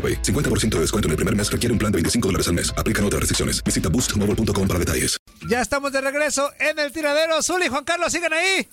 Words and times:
AroPay. 0.00 0.22
50% 0.22 0.70
de 0.76 0.80
descuento 0.80 1.08
en 1.08 1.10
el 1.10 1.16
primer 1.16 1.36
mes 1.36 1.52
requiere 1.52 1.72
un 1.72 1.78
plan 1.78 1.92
de 1.92 1.96
25 1.96 2.28
dólares 2.28 2.48
al 2.48 2.54
mes. 2.54 2.72
Aplican 2.78 3.04
otras 3.04 3.20
restricciones. 3.20 3.62
Visita 3.62 3.90
boostmobile.com 3.90 4.66
para 4.66 4.78
detalles. 4.78 5.18
Ya 5.48 5.60
estamos 5.60 5.92
de 5.92 6.00
regreso 6.00 6.50
en 6.58 6.78
el 6.78 6.90
tiradero. 6.90 7.42
Zuli 7.42 7.68
Juan 7.68 7.84
Carlos, 7.84 8.10
sigan 8.10 8.32
ahí. 8.32 8.66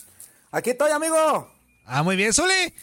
Aquí 0.52 0.70
estoy, 0.70 0.92
amigo. 0.92 1.52
Ah, 1.86 2.04
muy 2.04 2.16
bien, 2.16 2.34
Zuli. 2.34 2.74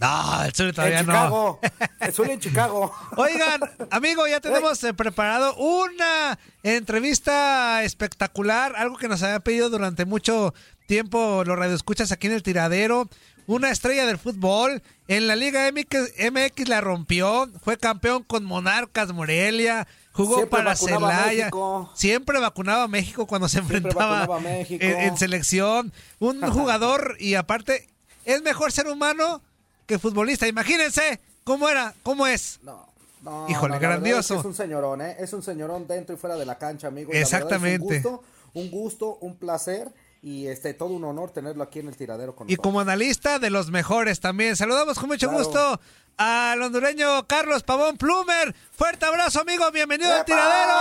No, 0.00 0.42
el 0.44 0.52
Zuli 0.54 0.72
todavía 0.72 1.00
en 1.00 1.06
no. 1.06 1.12
Chicago. 1.12 1.60
El 2.00 2.12
Zuli 2.14 2.30
en 2.30 2.40
Chicago. 2.40 2.94
Oigan, 3.16 3.60
amigo, 3.90 4.26
ya 4.26 4.40
tenemos 4.40 4.82
eh, 4.82 4.94
preparado 4.94 5.54
una 5.56 6.38
entrevista 6.62 7.84
espectacular, 7.84 8.74
algo 8.76 8.96
que 8.96 9.08
nos 9.08 9.22
había 9.22 9.40
pedido 9.40 9.68
durante 9.68 10.06
mucho 10.06 10.54
tiempo 10.86 11.44
los 11.44 11.58
radioescuchas 11.58 12.12
aquí 12.12 12.28
en 12.28 12.32
el 12.32 12.42
tiradero. 12.42 13.10
Una 13.46 13.70
estrella 13.70 14.06
del 14.06 14.18
fútbol. 14.18 14.82
En 15.08 15.26
la 15.26 15.36
Liga 15.36 15.70
MX, 15.72 16.14
MX 16.30 16.68
la 16.68 16.80
rompió. 16.80 17.48
Fue 17.62 17.76
campeón 17.76 18.22
con 18.22 18.44
Monarcas 18.44 19.12
Morelia. 19.12 19.86
Jugó 20.12 20.36
Siempre 20.36 20.58
para 20.58 20.76
Celaya. 20.76 21.50
Siempre 21.94 22.38
vacunaba 22.40 22.84
a 22.84 22.88
México 22.88 23.26
cuando 23.26 23.48
se 23.48 23.58
Siempre 23.58 23.78
enfrentaba 23.78 24.28
en, 24.44 24.82
en 24.82 25.16
selección. 25.16 25.92
Un 26.18 26.40
jugador 26.52 27.16
y 27.18 27.34
aparte 27.34 27.88
es 28.24 28.42
mejor 28.42 28.72
ser 28.72 28.86
humano 28.88 29.42
que 29.86 29.98
futbolista. 29.98 30.46
Imagínense 30.46 31.20
cómo 31.44 31.68
era, 31.68 31.94
cómo 32.02 32.26
es. 32.26 32.60
No. 32.62 32.88
No, 33.22 33.46
Híjole, 33.50 33.74
no, 33.74 33.80
grandioso. 33.80 34.34
es 34.34 34.38
que 34.38 34.40
es 34.40 34.44
un 34.46 34.54
señorón, 34.54 35.02
¿eh? 35.02 35.16
Es 35.18 35.34
un 35.34 35.42
señorón 35.42 35.86
dentro 35.86 36.14
y 36.14 36.18
fuera 36.18 36.36
de 36.36 36.46
la 36.46 36.56
cancha, 36.56 36.88
amigo. 36.88 37.12
Exactamente. 37.12 37.96
es 37.96 38.04
un 38.04 38.12
gusto, 38.12 38.24
un 38.54 38.70
gusto, 38.70 39.18
un 39.20 39.36
placer 39.36 39.90
y 40.22 40.46
este 40.48 40.74
todo 40.74 40.90
un 40.90 41.04
honor 41.04 41.30
tenerlo 41.30 41.62
aquí 41.62 41.78
en 41.78 41.88
el 41.88 41.96
tiradero 41.96 42.34
con 42.36 42.46
Y 42.48 42.52
nosotros. 42.52 42.62
como 42.62 42.80
analista 42.80 43.38
de 43.38 43.50
los 43.50 43.70
mejores 43.70 44.20
también. 44.20 44.56
Saludamos 44.56 44.98
con 44.98 45.08
mucho 45.08 45.28
Claro. 45.28 45.44
gusto 45.44 45.80
al 46.18 46.60
hondureño 46.60 47.26
Carlos 47.26 47.62
Pavón 47.62 47.96
Plumer. 47.96 48.54
Fuerte 48.72 49.06
abrazo, 49.06 49.40
amigo. 49.40 49.64
Bienvenido 49.72 50.12
al 50.12 50.24
tiradero. 50.24 50.72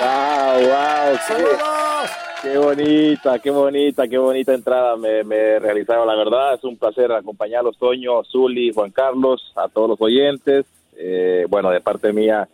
Wow, 0.00 0.68
wow, 0.68 1.12
qué, 1.16 1.32
¡Saludos! 1.34 2.10
qué 2.42 2.58
bonita, 2.58 3.38
qué 3.38 3.50
bonita, 3.50 4.08
qué 4.08 4.18
bonita 4.18 4.52
entrada 4.54 4.96
me, 4.96 5.22
me 5.24 5.58
realizaron, 5.58 6.06
la 6.06 6.16
verdad, 6.16 6.54
es 6.54 6.64
un 6.64 6.76
placer 6.76 7.12
acompañarlos, 7.12 7.78
Toño, 7.78 8.22
Zuli, 8.24 8.72
Juan 8.74 8.90
Carlos, 8.90 9.52
a 9.56 9.68
todos 9.68 9.90
los 9.90 10.00
oyentes, 10.00 10.66
Eh, 10.96 11.46
bueno, 11.48 11.70
de 11.70 11.80
parte 11.80 12.12
mía, 12.12 12.48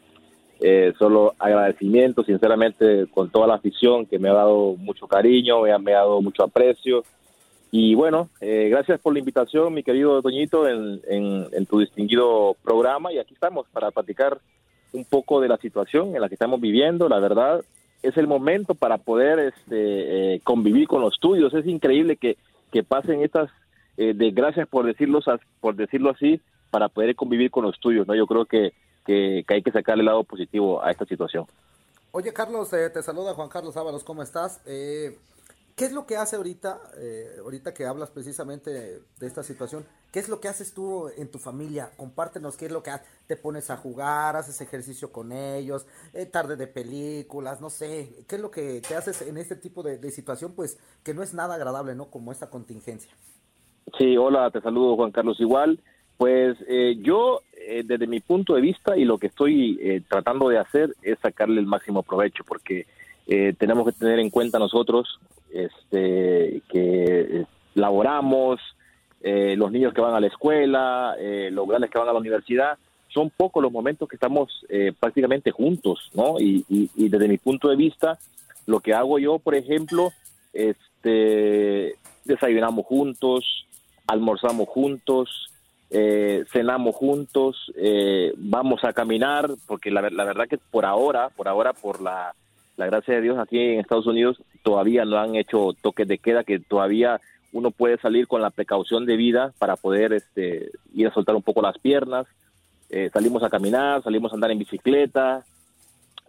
eh, 0.61 0.93
solo 0.99 1.35
agradecimiento, 1.39 2.23
sinceramente, 2.25 3.07
con 3.13 3.31
toda 3.31 3.47
la 3.47 3.55
afición 3.55 4.07
que 4.07 4.19
me 4.19 4.29
ha 4.29 4.35
dado 4.35 4.77
mucho 4.77 5.07
cariño, 5.07 5.63
me 5.63 5.73
ha, 5.73 5.79
me 5.79 5.93
ha 5.95 5.99
dado 5.99 6.21
mucho 6.21 6.43
aprecio, 6.43 7.03
y 7.73 7.95
bueno, 7.95 8.29
eh, 8.41 8.67
gracias 8.69 9.01
por 9.01 9.13
la 9.13 9.21
invitación, 9.21 9.73
mi 9.73 9.85
querido 9.85 10.21
Toñito, 10.23 10.67
en, 10.69 11.01
en- 11.09 11.47
en 11.53 11.67
tu 11.67 11.79
distinguido 11.79 12.57
programa. 12.65 13.13
Y 13.13 13.19
aquí 13.19 13.33
estamos 13.35 13.69
para 13.73 13.93
platicar 13.93 14.39
un 14.93 15.05
poco 15.05 15.41
de 15.41 15.47
la 15.47 15.57
situación 15.57 16.17
en 16.17 16.21
la 16.21 16.29
que 16.29 16.35
estamos 16.35 16.61
viviendo. 16.61 17.09
La 17.09 17.21
verdad, 17.21 17.61
es 18.03 18.17
el 18.17 18.27
momento 18.27 18.75
para 18.75 18.99
poder 18.99 19.39
este, 19.39 20.35
eh, 20.35 20.41
convivir 20.43 20.89
con 20.89 21.01
los 21.01 21.21
tuyos. 21.21 21.55
Es 21.55 21.65
increíble 21.65 22.17
que, 22.17 22.37
que 22.73 22.83
pasen 22.83 23.23
estas 23.23 23.51
eh, 23.97 24.15
desgracias, 24.17 24.67
por 24.67 24.85
decirlo, 24.85 25.21
por 25.61 25.77
decirlo 25.77 26.11
así, 26.11 26.41
para 26.73 26.89
poder 26.89 27.15
convivir 27.15 27.53
con 27.53 27.63
los 27.65 27.79
tuyos. 27.79 28.05
¿no? 28.09 28.17
Yo 28.17 28.27
creo 28.27 28.47
que, 28.47 28.73
que, 29.05 29.45
que 29.47 29.55
hay 29.55 29.63
que 29.63 29.73
sacarle 29.73 30.03
el 30.03 30.07
lado 30.07 30.25
positivo 30.25 30.83
a 30.83 30.91
esta 30.91 31.05
situación. 31.05 31.47
Oye, 32.13 32.33
Carlos, 32.33 32.73
eh, 32.73 32.91
te 32.91 33.03
saluda 33.03 33.35
Juan 33.35 33.49
Carlos 33.49 33.77
Ábalos, 33.77 34.03
¿cómo 34.05 34.23
estás? 34.23 34.61
Eh, 34.67 35.19
¿Qué 35.77 35.85
es 35.87 35.93
lo 35.93 36.07
que 36.07 36.17
hace 36.17 36.37
ahorita, 36.37 36.79
eh, 36.99 37.37
ahorita 37.43 37.73
que 37.73 37.87
hablas 37.87 38.11
precisamente 38.11 38.71
de 38.71 39.27
esta 39.27 39.43
situación? 39.43 39.87
¿Qué 40.13 40.19
es 40.19 40.29
lo 40.29 40.41
que 40.41 40.49
haces 40.49 40.75
tú 40.75 41.09
en 41.17 41.31
tu 41.31 41.39
familia? 41.39 41.93
Compártenos 41.97 42.57
qué 42.57 42.67
es 42.67 42.73
lo 42.73 42.83
que 42.83 42.91
ha- 42.91 43.03
te 43.29 43.37
pones 43.37 43.71
a 43.71 43.77
jugar, 43.77 44.35
haces 44.37 44.61
ejercicio 44.61 45.13
con 45.13 45.31
ellos, 45.33 45.87
eh, 46.13 46.27
tarde 46.27 46.57
de 46.57 46.67
películas, 46.67 47.61
no 47.61 47.71
sé. 47.71 48.25
¿Qué 48.29 48.35
es 48.37 48.43
lo 48.43 48.51
que 48.51 48.83
te 48.87 48.97
haces 48.97 49.23
en 49.23 49.39
este 49.39 49.55
tipo 49.57 49.83
de, 49.85 49.97
de 49.99 50.11
situación? 50.11 50.53
Pues 50.55 50.79
que 51.05 51.15
no 51.15 51.23
es 51.23 51.33
nada 51.33 51.55
agradable, 51.55 51.95
¿no? 51.95 52.11
Como 52.11 52.33
esta 52.33 52.51
contingencia. 52.51 53.11
Sí, 53.97 54.17
hola, 54.17 54.51
te 54.51 54.61
saludo 54.61 54.97
Juan 54.97 55.13
Carlos 55.13 55.41
igual. 55.41 55.81
Pues 56.21 56.59
eh, 56.69 56.99
yo, 57.01 57.41
eh, 57.67 57.83
desde 57.83 58.07
mi 58.07 58.21
punto 58.21 58.55
de 58.55 58.61
vista 58.61 58.95
y 58.95 59.07
lo 59.07 59.17
que 59.17 59.29
estoy 59.29 59.79
eh, 59.81 60.03
tratando 60.07 60.51
de 60.51 60.59
hacer 60.59 60.95
es 61.01 61.19
sacarle 61.21 61.59
el 61.61 61.67
máximo 61.67 62.03
provecho, 62.03 62.45
porque 62.47 62.85
eh, 63.27 63.55
tenemos 63.59 63.87
que 63.87 63.93
tener 63.93 64.19
en 64.19 64.29
cuenta 64.29 64.59
nosotros 64.59 65.19
este, 65.51 66.61
que 66.69 67.05
eh, 67.41 67.47
laboramos, 67.75 68.61
eh, 69.23 69.55
los 69.57 69.73
niños 69.73 69.95
que 69.95 70.03
van 70.03 70.13
a 70.15 70.21
la 70.21 70.27
escuela, 70.27 71.17
los 71.53 71.67
grandes 71.67 71.91
que 71.91 71.99
van 71.99 72.09
a 72.11 72.13
la 72.13 72.19
universidad, 72.19 72.77
son 73.09 73.31
pocos 73.31 73.63
los 73.63 73.73
momentos 73.73 74.07
que 74.07 74.17
estamos 74.17 74.67
prácticamente 75.01 75.51
juntos, 75.53 76.11
¿no? 76.13 76.39
Y, 76.39 76.67
y- 76.69 76.91
y 76.97 77.09
desde 77.09 77.29
mi 77.29 77.39
punto 77.39 77.71
de 77.71 77.77
vista, 77.77 78.19
lo 78.67 78.81
que 78.81 78.93
hago 78.93 79.19
yo, 79.19 79.39
por 79.39 79.55
ejemplo, 79.55 80.11
este, 80.53 81.95
desayunamos 82.27 82.85
juntos, 82.85 83.67
almorzamos 84.07 84.69
juntos, 84.69 85.47
eh, 85.91 86.45
cenamos 86.53 86.95
juntos, 86.95 87.73
eh, 87.77 88.33
vamos 88.37 88.85
a 88.85 88.93
caminar, 88.93 89.51
porque 89.67 89.91
la, 89.91 90.01
ver- 90.01 90.13
la 90.13 90.25
verdad 90.25 90.47
que 90.49 90.59
por 90.59 90.85
ahora, 90.85 91.31
por 91.31 91.49
ahora, 91.49 91.73
por 91.73 92.01
la, 92.01 92.35
la 92.77 92.87
gracia 92.87 93.15
de 93.15 93.21
Dios 93.23 93.39
aquí 93.39 93.59
en 93.59 93.81
Estados 93.81 94.07
Unidos, 94.07 94.41
todavía 94.63 95.05
no 95.05 95.19
han 95.19 95.35
hecho 95.37 95.75
toques 95.83 96.07
de 96.07 96.19
queda, 96.19 96.45
que 96.45 96.59
todavía 96.61 97.21
uno 97.53 97.73
puede 97.73 97.99
salir 97.99 98.29
con 98.29 98.41
la 98.41 98.51
precaución 98.51 99.05
de 99.07 99.17
vida 99.17 99.53
para 99.59 99.75
poder 99.77 100.13
este, 100.13 100.71
ir 100.95 101.09
a 101.09 101.13
soltar 101.13 101.35
un 101.35 101.43
poco 101.43 101.61
las 101.63 101.77
piernas. 101.79 102.27
Eh, 102.91 103.11
salimos 103.13 103.43
a 103.43 103.51
caminar, 103.51 104.03
salimos 104.03 104.31
a 104.31 104.37
andar 104.37 104.53
en 104.53 104.59
bicicleta, 104.59 105.45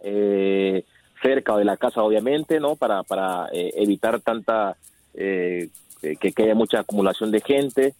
eh, 0.02 0.84
cerca 1.22 1.56
de 1.56 1.64
la 1.64 1.76
casa, 1.76 2.02
obviamente, 2.02 2.58
¿no? 2.58 2.74
Para, 2.74 3.04
para 3.04 3.48
eh, 3.52 3.72
evitar 3.76 4.20
tanta, 4.20 4.76
que, 5.14 5.68
que 6.00 6.42
haya 6.42 6.54
mucha 6.56 6.80
acumulación 6.80 7.30
de 7.30 7.40
gente. 7.40 7.94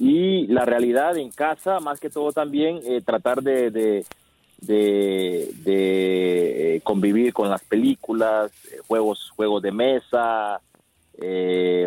Y 0.00 0.46
la 0.46 0.64
realidad 0.64 1.16
en 1.16 1.30
casa, 1.30 1.78
más 1.78 2.00
que 2.00 2.10
todo 2.10 2.32
también, 2.32 2.80
tratar 3.04 3.42
de, 3.42 3.70
de, 3.70 4.04
de, 5.62 6.80
convivir 6.82 7.32
con 7.32 7.50
las 7.50 7.62
películas, 7.62 8.50
juegos, 8.88 9.30
juegos 9.36 9.62
de 9.62 9.72
mesa, 9.72 10.60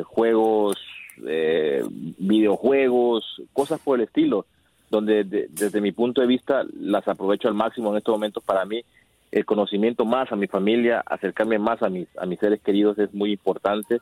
juegos, 0.05 0.77
videojuegos, 1.17 3.41
cosas 3.51 3.81
por 3.81 3.97
el 3.97 4.05
estilo 4.05 4.45
donde 4.93 5.23
desde 5.23 5.81
mi 5.81 5.91
punto 5.91 6.21
de 6.21 6.27
vista 6.27 6.63
las 6.79 7.07
aprovecho 7.07 7.47
al 7.47 7.55
máximo 7.55 7.89
en 7.89 7.97
estos 7.97 8.13
momentos. 8.13 8.43
Para 8.43 8.63
mí 8.63 8.83
el 9.31 9.43
conocimiento 9.43 10.05
más 10.05 10.31
a 10.31 10.35
mi 10.35 10.45
familia 10.45 11.03
acercarme 11.07 11.57
más 11.57 11.81
a 11.81 11.89
mis 11.89 12.07
a 12.17 12.27
mis 12.27 12.39
seres 12.39 12.61
queridos 12.61 12.99
es 12.99 13.11
muy 13.11 13.31
importante. 13.31 13.99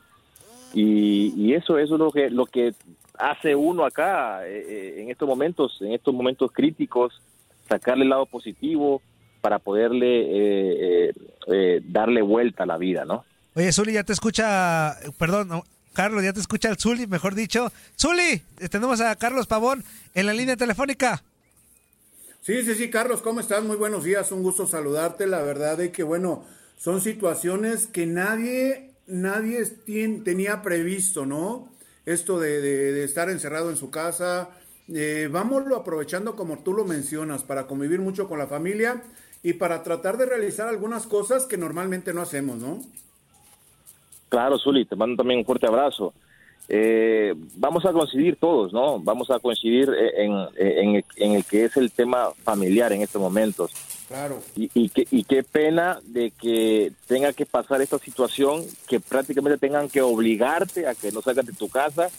Y, 0.74 1.54
eso 1.54 1.78
eso 1.78 1.94
es 1.94 2.00
lo 2.00 2.10
que 2.10 2.28
lo 2.28 2.44
que 2.44 2.74
hace 3.18 3.54
uno 3.54 3.84
acá 3.84 4.46
eh, 4.46 4.64
eh, 4.68 5.02
en 5.02 5.10
estos 5.10 5.28
momentos 5.28 5.78
en 5.80 5.92
estos 5.92 6.14
momentos 6.14 6.50
críticos 6.52 7.20
sacarle 7.68 8.04
el 8.04 8.10
lado 8.10 8.26
positivo 8.26 9.02
para 9.40 9.58
poderle 9.58 11.08
eh, 11.08 11.80
darle 11.84 12.22
vuelta 12.22 12.62
a 12.62 12.66
la 12.66 12.78
vida 12.78 13.04
no 13.04 13.24
Oye, 13.54 13.70
Zuli, 13.70 13.92
ya 13.92 14.02
te 14.02 14.14
escucha, 14.14 14.96
perdón, 15.18 15.62
Carlos, 15.92 16.24
ya 16.24 16.32
te 16.32 16.40
escucha 16.40 16.70
el 16.70 16.78
Zuli, 16.78 17.06
mejor 17.06 17.34
dicho. 17.34 17.70
Zuli, 18.00 18.42
tenemos 18.70 19.02
a 19.02 19.14
Carlos 19.16 19.46
Pavón 19.46 19.84
en 20.14 20.24
la 20.24 20.32
línea 20.32 20.56
telefónica. 20.56 21.22
Sí, 22.40 22.62
sí, 22.62 22.74
sí, 22.74 22.88
Carlos, 22.88 23.20
¿cómo 23.20 23.40
estás? 23.40 23.62
Muy 23.62 23.76
buenos 23.76 24.04
días, 24.04 24.32
un 24.32 24.42
gusto 24.42 24.66
saludarte. 24.66 25.26
La 25.26 25.42
verdad 25.42 25.78
es 25.80 25.92
que, 25.92 26.02
bueno, 26.02 26.44
son 26.78 27.02
situaciones 27.02 27.86
que 27.86 28.06
nadie, 28.06 28.94
nadie 29.06 29.64
tenía 30.24 30.62
previsto, 30.62 31.26
¿no? 31.26 31.71
Esto 32.04 32.40
de, 32.40 33.04
estar 33.04 33.30
encerrado 33.30 33.70
en 33.70 33.76
su 33.76 33.90
casa. 33.90 34.50
Eh, 34.92 35.28
vámonos 35.30 35.78
aprovechando 35.78 36.34
como 36.34 36.58
tú 36.58 36.72
lo 36.72 36.84
mencionas, 36.84 37.44
para 37.44 37.66
convivir 37.66 38.00
mucho 38.00 38.28
con 38.28 38.38
la 38.38 38.46
familia 38.46 39.02
y 39.42 39.54
para 39.54 39.82
tratar 39.82 40.18
de 40.18 40.26
realizar 40.26 40.68
algunas 40.68 41.06
cosas 41.06 41.46
que 41.46 41.56
normalmente 41.56 42.12
no 42.12 42.20
hacemos, 42.20 42.58
¿no? 42.58 42.80
Claro, 44.28 44.58
Zuli, 44.58 44.84
te 44.84 44.96
mando 44.96 45.16
también 45.16 45.40
un 45.40 45.44
fuerte 45.44 45.66
abrazo. 45.66 46.14
Eh, 46.68 47.34
vamos 47.56 47.84
a 47.84 47.92
coincidir 47.92 48.36
todos, 48.36 48.72
¿no? 48.72 48.98
Vamos 48.98 49.30
a 49.30 49.38
coincidir 49.38 49.90
eh, 49.90 50.24
en, 50.24 51.04
en, 51.16 51.32
el 51.32 51.44
que 51.44 51.64
es 51.64 51.76
el 51.76 51.90
tema 51.90 52.30
familiar 52.42 52.92
en 52.92 53.02
estos 53.02 53.20
momentos. 53.20 53.72
Y, 54.56 54.70
y, 54.74 54.88
qué, 54.88 55.06
y 55.10 55.24
qué 55.24 55.42
pena 55.42 56.00
de 56.04 56.30
que 56.30 56.92
tenga 57.06 57.32
que 57.32 57.46
pasar 57.46 57.80
esta 57.82 57.98
situación, 57.98 58.64
que 58.88 59.00
prácticamente 59.00 59.58
tengan 59.58 59.88
que 59.88 60.02
obligarte 60.02 60.86
a 60.86 60.94
que 60.94 61.12
no 61.12 61.22
salgas 61.22 61.46
de 61.46 61.52
tu 61.52 61.68
casa, 61.68 62.10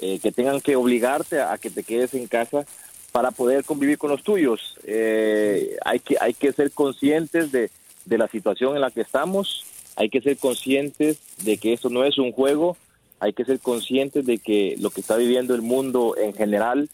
eh, 0.00 0.18
que 0.18 0.32
tengan 0.32 0.60
que 0.60 0.76
obligarte 0.76 1.40
a, 1.40 1.56
que 1.58 1.70
te 1.70 1.82
quedes 1.82 2.14
en 2.14 2.26
casa 2.26 2.64
para 3.12 3.30
poder 3.30 3.64
convivir 3.64 3.98
con 3.98 4.10
los 4.10 4.22
tuyos. 4.22 4.76
hay, 4.86 6.00
que, 6.00 6.16
hay 6.20 6.34
que 6.34 6.52
ser 6.52 6.70
conscientes 6.70 7.50
de, 7.50 7.70
de 8.04 8.18
la 8.18 8.28
situación 8.28 8.76
en 8.76 8.82
la 8.82 8.90
que 8.90 9.00
estamos 9.00 9.64
hay 10.00 10.08
que 10.08 10.22
ser 10.22 10.38
conscientes 10.38 11.18
de 11.44 11.58
que 11.58 11.74
esto 11.74 11.90
no 11.90 12.04
es 12.04 12.16
un 12.16 12.32
juego, 12.32 12.78
hay 13.18 13.34
que 13.34 13.44
ser 13.44 13.60
conscientes 13.60 14.24
de 14.24 14.38
que 14.38 14.76
lo 14.78 14.88
que 14.88 15.02
está 15.02 15.16
viviendo 15.16 15.54
el 15.54 15.60
mundo 15.60 16.16
en 16.16 16.32
general, 16.32 16.88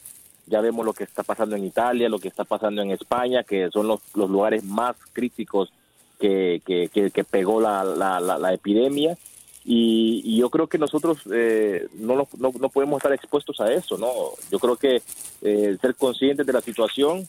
ya 0.47 0.61
vemos 0.61 0.85
lo 0.85 0.93
que 0.93 1.05
está 1.05 1.23
pasando 1.23 1.57
en 1.57 1.65
Italia, 1.65 2.09
lo 2.09 2.19
que 2.19 2.29
está 2.29 2.45
pasando 2.45 2.83
en 2.83 2.91
España, 2.91 3.45
que 3.45 3.69
son 3.71 3.89
los, 3.89 4.01
lugares 4.15 4.65
más 4.65 4.97
críticos 5.13 5.73
que, 6.19 6.63
que, 6.65 7.25
pegó 7.25 7.61
la, 7.61 7.85
la, 7.85 8.55
epidemia. 8.55 9.17
Y, 9.65 10.39
yo 10.39 10.49
creo 10.49 10.69
que 10.69 10.79
nosotros 10.79 11.19
eh, 11.33 11.89
no, 11.95 12.15
no, 12.39 12.53
no, 12.61 12.69
podemos 12.69 12.99
estar 12.99 13.13
expuestos 13.13 13.61
a 13.61 13.73
eso, 13.73 13.99
¿no? 13.99 14.13
Yo 14.51 14.59
creo 14.59 14.77
que 14.77 15.03
eh, 15.43 15.77
ser 15.81 15.95
conscientes 15.97 16.47
de 16.47 16.53
la 16.53 16.61
situación 16.61 17.27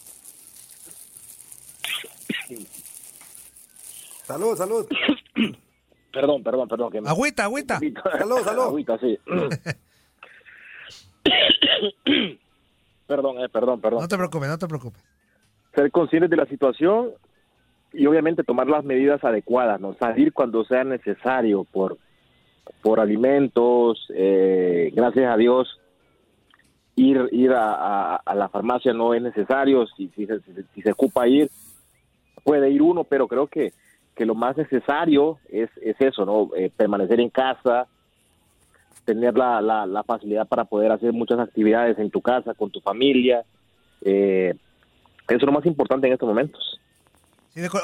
Salud, 4.27 4.57
salud. 4.57 4.85
Perdón, 6.11 6.43
perdón, 6.43 6.67
perdón. 6.67 6.91
Que 6.91 6.97
Agüita, 7.05 7.43
agüita. 7.43 7.79
Salud, 8.17 8.43
salud. 8.43 8.63
Agüita, 8.63 8.97
sí. 8.99 9.17
Perdón, 13.07 13.39
eh, 13.39 13.49
perdón, 13.49 13.81
perdón. 13.81 14.01
No 14.01 14.07
te 14.07 14.17
preocupes, 14.17 14.49
no 14.49 14.57
te 14.57 14.67
preocupes. 14.67 15.03
Ser 15.73 15.91
conscientes 15.91 16.29
de 16.29 16.37
la 16.37 16.45
situación 16.45 17.11
y 17.93 18.05
obviamente 18.05 18.43
tomar 18.43 18.67
las 18.67 18.83
medidas 18.83 19.23
adecuadas, 19.23 19.79
¿no? 19.79 19.93
Salir 19.95 20.33
cuando 20.33 20.63
sea 20.65 20.83
necesario 20.83 21.63
por, 21.63 21.97
por 22.81 22.99
alimentos, 22.99 24.05
eh, 24.13 24.91
gracias 24.93 25.33
a 25.33 25.37
Dios, 25.37 25.79
ir, 26.95 27.29
ir 27.31 27.51
a, 27.53 28.17
a, 28.17 28.35
la 28.35 28.49
farmacia 28.49 28.93
no 28.93 29.13
es 29.13 29.21
necesario, 29.21 29.85
si, 29.87 30.09
si, 30.09 30.27
si 30.73 30.81
se 30.81 30.91
ocupa 30.91 31.27
ir, 31.27 31.49
puede 32.43 32.69
ir 32.69 32.81
uno, 32.81 33.03
pero 33.03 33.27
creo 33.27 33.47
que 33.47 33.71
que 34.17 34.25
lo 34.25 34.35
más 34.35 34.57
necesario 34.57 35.37
es, 35.47 35.69
es 35.81 35.95
eso, 35.99 36.25
¿no? 36.25 36.49
Eh, 36.57 36.71
permanecer 36.75 37.21
en 37.21 37.29
casa, 37.29 37.87
tener 39.07 39.37
la, 39.37 39.61
la, 39.61 40.03
facilidad 40.03 40.45
para 40.49 40.65
poder 40.65 40.91
hacer 40.91 41.13
muchas 41.13 41.39
actividades 41.39 41.97
en 41.97 42.11
tu 42.11 42.21
casa, 42.21 42.53
con 42.53 42.69
tu 42.69 42.81
familia. 42.81 43.45
Eh, 44.01 44.53
eso 45.29 45.37
es 45.37 45.43
lo 45.43 45.53
más 45.53 45.65
importante 45.65 46.07
en 46.07 46.13
estos 46.13 46.27
momentos. 46.27 46.77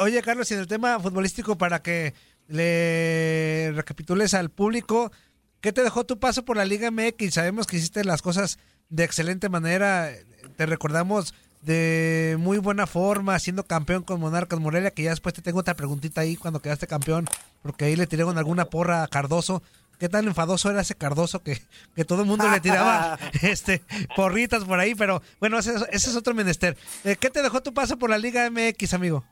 oye, 0.01 0.21
Carlos, 0.21 0.51
y 0.51 0.55
en 0.55 0.59
el 0.59 0.67
tema 0.67 0.99
futbolístico, 0.99 1.57
para 1.57 1.81
que 1.81 2.13
le 2.49 3.71
recapitules 3.73 4.33
al 4.33 4.49
público, 4.49 5.13
¿qué 5.61 5.71
te 5.71 5.81
dejó 5.81 6.03
tu 6.03 6.19
paso 6.19 6.43
por 6.43 6.57
la 6.57 6.65
Liga 6.65 6.91
MX? 6.91 7.35
Sabemos 7.35 7.67
que 7.67 7.77
hiciste 7.77 8.03
las 8.03 8.21
cosas 8.21 8.59
de 8.89 9.05
excelente 9.05 9.47
manera. 9.47 10.09
Te 10.57 10.65
recordamos 10.65 11.33
de 11.61 12.35
muy 12.37 12.57
buena 12.57 12.85
forma, 12.85 13.39
siendo 13.39 13.63
campeón 13.63 14.03
con 14.03 14.19
Monarcas 14.19 14.59
Morelia, 14.59 14.91
que 14.91 15.03
ya 15.03 15.11
después 15.11 15.33
te 15.33 15.41
tengo 15.41 15.59
otra 15.59 15.75
preguntita 15.75 16.19
ahí 16.19 16.35
cuando 16.35 16.61
quedaste 16.61 16.85
campeón, 16.85 17.27
porque 17.61 17.85
ahí 17.85 17.95
le 17.95 18.07
tiraron 18.07 18.37
alguna 18.37 18.65
porra 18.65 19.03
a 19.03 19.07
Cardoso. 19.07 19.63
¿Qué 20.03 20.09
tan 20.09 20.27
enfadoso 20.27 20.69
era 20.69 20.81
ese 20.81 20.95
Cardoso 20.95 21.41
que, 21.41 21.59
que 21.95 22.03
todo 22.03 22.23
el 22.23 22.27
mundo 22.27 22.43
le 22.51 22.59
tiraba 22.59 23.17
este 23.41 23.79
porritas 24.17 24.65
por 24.65 24.77
ahí? 24.77 24.95
Pero 24.95 25.21
bueno, 25.39 25.57
ese, 25.57 25.75
es 25.93 26.13
otro 26.17 26.33
menester. 26.33 26.75
Eh, 27.05 27.15
¿Qué 27.17 27.29
te 27.29 27.41
dejó 27.41 27.63
tu 27.63 27.73
paso 27.73 27.97
por 27.97 28.09
la 28.09 28.17
Liga 28.17 28.49
MX, 28.49 28.95
amigo? 28.95 29.23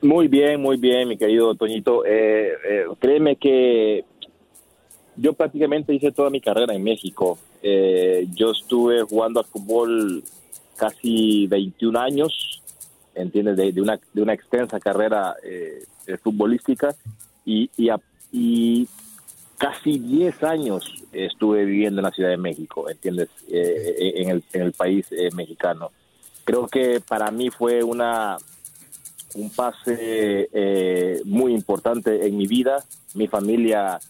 Muy 0.00 0.28
bien, 0.28 0.62
muy 0.62 0.76
bien, 0.76 1.08
mi 1.08 1.18
querido 1.18 1.52
Toñito. 1.56 2.06
Eh, 2.06 2.52
eh, 2.64 2.84
créeme 3.00 3.34
que 3.34 4.04
yo 5.16 5.32
prácticamente 5.32 5.92
hice 5.92 6.12
toda 6.12 6.30
mi 6.30 6.40
carrera 6.40 6.76
en 6.76 6.84
México. 6.84 7.36
yo 7.60 8.52
estuve 8.52 9.02
jugando 9.02 9.40
al 9.40 9.46
fútbol 9.46 10.22
casi 10.76 11.48
21 11.48 11.98
años, 11.98 12.62
¿entiendes? 13.16 13.56
De, 13.56 13.82
una, 13.82 13.98
de 14.14 14.22
una 14.22 14.34
extensa 14.34 14.78
carrera 14.78 15.34
eh, 15.42 15.82
futbolística 16.22 16.94
y, 17.44 17.68
y, 18.30 18.86
casi 19.58 19.98
10 19.98 20.42
años 20.44 21.04
estuve 21.12 21.64
viviendo 21.64 22.00
en 22.00 22.04
la 22.04 22.10
Ciudad 22.10 22.30
de 22.30 22.36
México, 22.36 22.88
¿entiendes? 22.88 23.28
Eh, 23.50 24.12
en, 24.16 24.30
el, 24.30 24.44
en 24.52 24.62
el 24.62 24.72
país 24.72 25.06
eh, 25.10 25.30
mexicano. 25.34 25.90
Creo 26.44 26.66
que 26.66 27.00
para 27.00 27.30
mí 27.30 27.50
fue 27.50 27.82
una 27.82 28.36
un 29.34 29.50
pase 29.50 30.48
muy 31.26 31.52
importante 31.52 32.26
en 32.26 32.36
mi 32.36 32.46
vida. 32.46 32.82
Mi 33.14 33.28
familia 33.28 34.00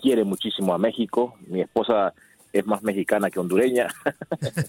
quiere 0.00 0.24
muchísimo 0.24 0.72
a 0.72 0.78
México. 0.78 1.34
Mi 1.48 1.60
esposa 1.60 2.14
es 2.52 2.66
más 2.66 2.82
mexicana 2.82 3.30
que 3.30 3.40
hondureña. 3.40 3.88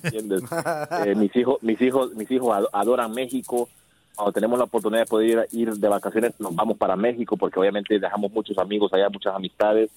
Eh, 1.06 1.16
mis 1.16 1.36
hijos, 1.36 1.58
mis 1.62 1.82
hijos, 1.82 2.14
mis 2.16 2.30
hijos 2.32 2.68
adoran 2.72 3.12
México. 3.12 3.68
Cuando 4.16 4.32
tenemos 4.32 4.58
la 4.58 4.66
oportunidad 4.66 5.04
de 5.04 5.08
poder 5.08 5.48
ir, 5.52 5.72
de 5.74 5.88
vacaciones, 5.88 6.34
nos 6.40 6.56
vamos 6.56 6.78
para 6.78 6.96
México 6.96 7.36
porque 7.38 7.60
obviamente 7.60 8.00
dejamos 8.00 8.32
muchos 8.32 8.58
amigos 8.58 8.94
allá, 8.94 9.10
muchas 9.10 9.36
amistades. 9.36 9.90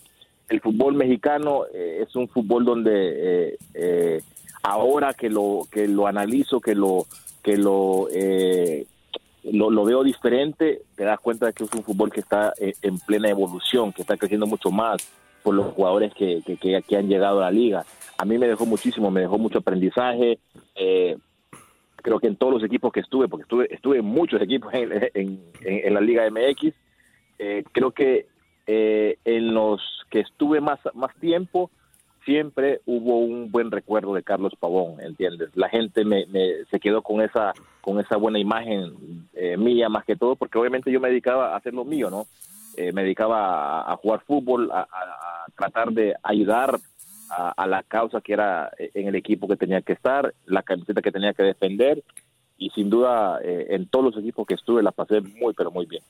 El 0.48 0.60
fútbol 0.60 0.94
mexicano 0.94 1.64
eh, 1.72 2.04
es 2.06 2.14
un 2.16 2.28
fútbol 2.28 2.64
donde 2.64 3.58
eh, 3.74 4.22
ahora 4.62 5.12
que 5.14 5.28
lo 5.28 5.66
que 5.70 5.88
lo 5.88 6.06
analizo, 6.06 6.60
que 6.60 6.74
lo 6.74 7.06
que 7.42 7.56
lo, 7.56 8.08
lo, 9.44 9.84
veo 9.84 10.02
diferente, 10.02 10.82
te 10.96 11.04
das 11.04 11.20
cuenta 11.20 11.46
de 11.46 11.52
que 11.52 11.64
es 11.64 11.72
un 11.72 11.84
fútbol 11.84 12.10
que 12.10 12.20
está 12.20 12.52
en 12.58 12.98
plena 12.98 13.28
evolución, 13.28 13.92
que 13.92 14.02
está 14.02 14.16
creciendo 14.16 14.46
mucho 14.46 14.70
más 14.70 14.96
por 15.46 15.54
los 15.54 15.72
jugadores 15.74 16.12
que, 16.12 16.42
que, 16.42 16.96
han 16.96 17.06
llegado 17.06 17.38
a 17.38 17.42
la 17.42 17.50
liga. 17.52 17.86
A 18.18 18.24
mí 18.24 18.36
me 18.36 18.48
dejó 18.48 18.66
muchísimo, 18.66 19.12
me 19.12 19.20
dejó 19.20 19.38
mucho 19.38 19.58
aprendizaje. 19.58 20.40
Eh, 20.74 21.16
creo 22.06 22.20
que 22.20 22.28
en 22.28 22.36
todos 22.36 22.52
los 22.52 22.62
equipos 22.62 22.92
que 22.92 23.00
estuve, 23.00 23.26
porque 23.26 23.42
estuve, 23.42 23.74
estuve 23.74 23.98
en 23.98 24.04
muchos 24.04 24.40
equipos 24.40 24.72
en, 24.74 25.40
en, 25.64 25.94
la 25.94 26.00
Liga 26.00 26.30
MX, 26.30 26.72
eh, 27.40 27.64
creo 27.72 27.90
que 27.90 28.28
eh, 28.68 29.18
en 29.24 29.52
los 29.52 29.80
que 30.08 30.20
estuve 30.20 30.60
más, 30.60 30.78
más 30.94 31.12
tiempo 31.16 31.68
siempre 32.24 32.80
hubo 32.86 33.18
un 33.18 33.50
buen 33.50 33.72
recuerdo 33.72 34.14
de 34.14 34.22
Carlos 34.22 34.54
Pavón, 34.58 35.00
¿entiendes? 35.00 35.50
La 35.56 35.68
gente 35.68 36.04
me, 36.04 36.26
se 36.70 36.78
quedó 36.78 37.02
con 37.02 37.20
esa 37.20 37.52
con 37.80 37.98
esa 37.98 38.16
buena 38.16 38.38
imagen 38.38 39.26
eh, 39.34 39.56
mía 39.56 39.88
más 39.88 40.04
que 40.04 40.14
todo, 40.14 40.36
porque 40.36 40.58
obviamente 40.58 40.92
yo 40.92 41.00
me 41.00 41.08
dedicaba 41.08 41.54
a 41.54 41.56
hacer 41.56 41.74
lo 41.74 41.84
mío, 41.84 42.08
¿no? 42.08 42.26
Eh, 42.76 42.92
me 42.92 43.02
dedicaba 43.02 43.90
a, 43.90 43.96
jugar 43.96 44.20
fútbol, 44.24 44.70
a, 44.72 44.86
tratar 45.56 45.90
de 45.90 46.14
ayudar 46.22 46.78
a, 47.30 47.66
la 47.66 47.82
causa 47.82 48.20
que 48.20 48.32
era 48.32 48.70
eh, 48.78 48.90
en 48.94 49.08
el 49.08 49.14
equipo 49.14 49.48
que 49.48 49.56
tenía 49.56 49.82
que 49.82 49.92
estar, 49.92 50.34
la 50.44 50.62
camiseta 50.62 51.02
que 51.02 51.12
tenía 51.12 51.34
que 51.34 51.42
defender, 51.42 52.02
y 52.58 52.70
sin 52.70 52.88
duda 52.88 53.38
en 53.42 53.86
todos 53.86 54.06
los 54.06 54.16
equipos 54.16 54.46
que 54.46 54.54
estuve 54.54 54.82
la 54.82 54.90
pasé 54.90 55.20
muy, 55.20 55.52
pero 55.52 55.70
muy 55.70 55.84
bien. 55.84 56.02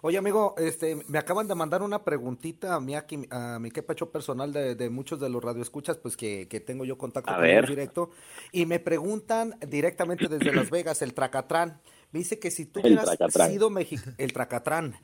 Oye, 0.00 0.16
amigo, 0.16 0.54
este, 0.58 0.96
me 1.08 1.18
acaban 1.18 1.48
de 1.48 1.56
mandar 1.56 1.82
una 1.82 2.04
preguntita 2.04 2.76
a 2.76 2.80
mí 2.80 2.94
aquí, 2.94 3.26
a 3.30 3.58
mi 3.58 3.72
quepacho 3.72 4.10
personal 4.12 4.52
de, 4.52 4.90
muchos 4.90 5.18
de 5.18 5.28
los 5.28 5.42
radioescuchas, 5.42 5.96
pues 5.96 6.16
que, 6.16 6.46
tengo 6.64 6.84
yo 6.84 6.96
contacto 6.96 7.34
con 7.34 7.44
ellos 7.44 7.68
directo, 7.68 8.10
y 8.52 8.66
me 8.66 8.78
preguntan 8.78 9.56
directamente 9.66 10.28
desde 10.28 10.54
Las 10.54 10.70
Vegas, 10.70 11.02
el 11.02 11.14
Tracatrán. 11.14 11.80
Me 12.12 12.20
dice 12.20 12.38
que 12.38 12.50
si 12.50 12.64
tú 12.64 12.80
hubieras 12.80 13.08
sido 13.48 13.70
el 14.18 14.32
Tracatrán, 14.32 14.94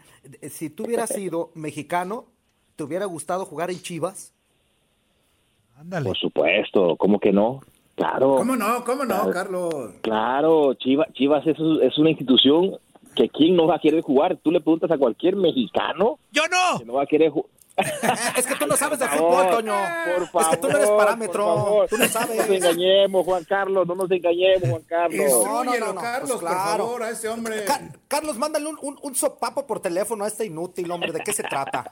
si 0.49 0.71
tú 0.71 0.85
hubieras 0.85 1.11
sido 1.11 1.50
mexicano, 1.55 2.29
¿te 2.76 2.85
hubiera 2.85 3.07
gustado 3.07 3.45
jugar 3.47 3.71
en 3.71 3.81
Chivas? 3.81 4.33
Ándale. 5.76 6.07
Por 6.07 6.16
supuesto, 6.16 6.97
¿cómo 6.97 7.19
que 7.19 7.33
no? 7.33 7.61
Claro. 7.97 8.37
¿Cómo 8.37 8.57
no? 8.57 8.85
¿Cómo 8.85 9.04
no, 9.04 9.31
Carlos? 9.31 9.95
Claro, 10.00 10.75
Chivas, 10.75 11.12
Chivas 11.12 11.47
es, 11.47 11.57
es 11.83 11.99
una 11.99 12.11
institución 12.11 12.76
que 13.14 13.28
quién 13.28 13.54
no 13.57 13.66
va 13.66 13.76
a 13.76 13.78
querer 13.78 14.02
jugar. 14.02 14.37
Tú 14.43 14.50
le 14.50 14.61
preguntas 14.61 14.90
a 14.90 14.99
cualquier 14.99 15.37
mexicano. 15.37 16.19
¡Yo 16.33 16.43
no! 16.50 16.78
Que 16.78 16.85
no 16.85 16.95
va 16.95 17.02
a 17.02 17.07
querer 17.07 17.31
jugar. 17.31 17.50
es 18.37 18.47
que 18.47 18.54
tú 18.54 18.66
no 18.66 18.76
sabes 18.76 18.99
de 18.99 19.09
fútbol, 19.09 19.50
Toño. 19.50 19.75
Por 20.16 20.28
favor, 20.28 20.43
es 20.43 20.49
que 20.49 20.57
tú 20.57 20.69
no 20.69 20.76
eres 20.76 20.90
parámetro. 20.90 21.87
Tú 21.90 21.97
no 21.97 22.07
sabes. 22.07 22.37
No 22.37 22.43
nos 22.43 22.50
engañemos, 22.50 23.25
Juan 23.25 23.45
Carlos. 23.45 23.87
No 23.87 23.95
nos 23.95 24.11
engañemos, 24.11 24.69
Juan 24.69 24.83
Carlos. 24.83 25.45
No, 25.45 25.64
no, 25.64 25.78
no, 25.78 25.95
Carlos, 25.95 26.31
pues 26.31 26.40
claro. 26.40 26.85
por 26.85 26.87
favor, 26.87 27.02
a 27.02 27.11
ese 27.11 27.28
hombre. 27.28 27.64
Carlos, 28.09 28.38
mándale 28.38 28.66
un, 28.66 28.78
un, 28.81 28.99
un, 29.02 29.14
sopapo 29.14 29.66
por 29.66 29.81
teléfono 29.81 30.25
a 30.25 30.28
este 30.28 30.47
inútil, 30.47 30.90
hombre. 30.90 31.12
¿De 31.12 31.21
qué 31.21 31.33
se 31.33 31.43
trata? 31.43 31.90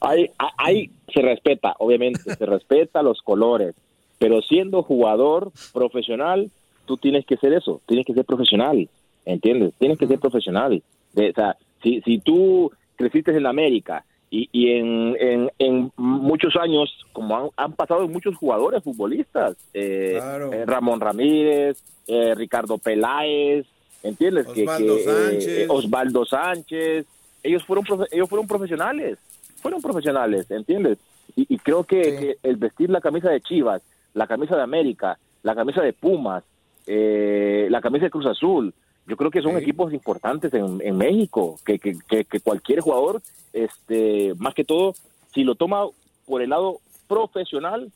Ahí, 0.00 0.30
ahí 0.56 0.90
se 1.12 1.20
respeta, 1.20 1.74
obviamente. 1.78 2.20
Se 2.34 2.46
respeta 2.46 3.02
los 3.02 3.22
colores. 3.22 3.74
Pero 4.18 4.40
siendo 4.40 4.82
jugador 4.82 5.52
profesional, 5.72 6.50
tú 6.86 6.96
tienes 6.96 7.26
que 7.26 7.36
ser 7.36 7.52
eso. 7.52 7.80
Tienes 7.86 8.06
que 8.06 8.14
ser 8.14 8.24
profesional. 8.24 8.88
¿entiendes? 9.26 9.74
Tienes 9.78 9.98
que 9.98 10.06
ser 10.06 10.18
profesional. 10.18 10.82
o 11.14 11.32
sea, 11.34 11.56
si, 11.82 12.00
si 12.00 12.18
tú 12.18 12.70
creciste 12.96 13.36
en 13.36 13.46
América 13.46 14.04
y, 14.30 14.48
y 14.52 14.72
en, 14.72 15.16
en, 15.20 15.50
en, 15.58 15.92
muchos 15.96 16.56
años, 16.56 16.90
como 17.12 17.36
han, 17.36 17.50
han, 17.56 17.72
pasado 17.74 18.08
muchos 18.08 18.36
jugadores 18.36 18.82
futbolistas, 18.82 19.56
eh, 19.72 20.20
eh 20.52 20.64
Ramón 20.66 21.00
Ramírez, 21.00 21.82
eh, 22.08 22.34
Ricardo 22.34 22.78
Peláez, 22.78 23.66
¿entiendes? 24.02 24.46
Osvaldo, 24.48 24.96
que, 24.96 25.04
Sánchez. 25.04 25.48
Eh, 25.48 25.66
Osvaldo 25.68 26.24
Sánchez, 26.24 27.06
ellos 27.42 27.64
fueron, 27.64 27.84
ellos 28.10 28.28
fueron 28.28 28.48
profesionales, 28.48 29.18
fueron 29.62 29.80
profesionales, 29.80 30.50
¿entiendes? 30.50 30.98
Y, 31.36 31.54
y 31.54 31.58
creo 31.58 31.84
que, 31.84 32.02
que, 32.02 32.36
el 32.42 32.56
vestir 32.56 32.90
la 32.90 33.00
camisa 33.00 33.30
de 33.30 33.40
Chivas, 33.40 33.82
la 34.14 34.26
camisa 34.26 34.56
de 34.56 34.62
América, 34.62 35.18
la 35.44 35.54
camisa 35.54 35.82
de 35.82 35.92
Pumas, 35.92 36.42
la 36.86 37.80
camisa 37.80 38.06
de 38.06 38.10
Cruz 38.10 38.26
Azul, 38.26 38.72
yo 39.06 39.16
creo 39.16 39.30
que 39.30 39.42
son 39.42 39.56
equipos 39.56 39.92
importantes 39.92 40.52
en, 40.52 40.96
México, 40.96 41.58
que, 41.64 41.78
que, 41.78 42.24
que, 42.24 42.40
cualquier 42.40 42.80
jugador, 42.80 43.22
este, 43.52 44.34
más 44.38 44.54
que 44.54 44.64
todo, 44.64 44.94
si 45.32 45.44
lo 45.44 45.54
toma 45.54 45.86
por 46.26 46.42
el 46.42 46.50
lado 46.50 46.80
profesional, 47.06 47.92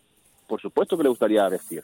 por 0.46 0.60
supuesto 0.60 0.96
que 0.96 1.02
le 1.02 1.08
gustaría 1.08 1.48
vestir. 1.48 1.82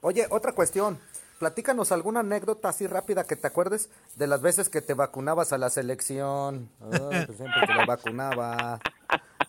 Oye, 0.00 0.26
otra 0.30 0.52
cuestión. 0.52 0.98
Platícanos 1.38 1.92
alguna 1.92 2.20
anécdota 2.20 2.68
así 2.68 2.86
rápida 2.86 3.24
que 3.24 3.36
te 3.36 3.46
acuerdes 3.46 3.90
de 4.16 4.26
las 4.26 4.42
veces 4.42 4.68
que 4.68 4.82
te 4.82 4.94
vacunabas 4.94 5.52
a 5.52 5.58
la 5.58 5.70
selección. 5.70 6.68
Pues 6.80 7.36
siempre 7.36 7.66
te 7.66 7.74
la 7.74 7.86
vacunaba. 7.86 8.80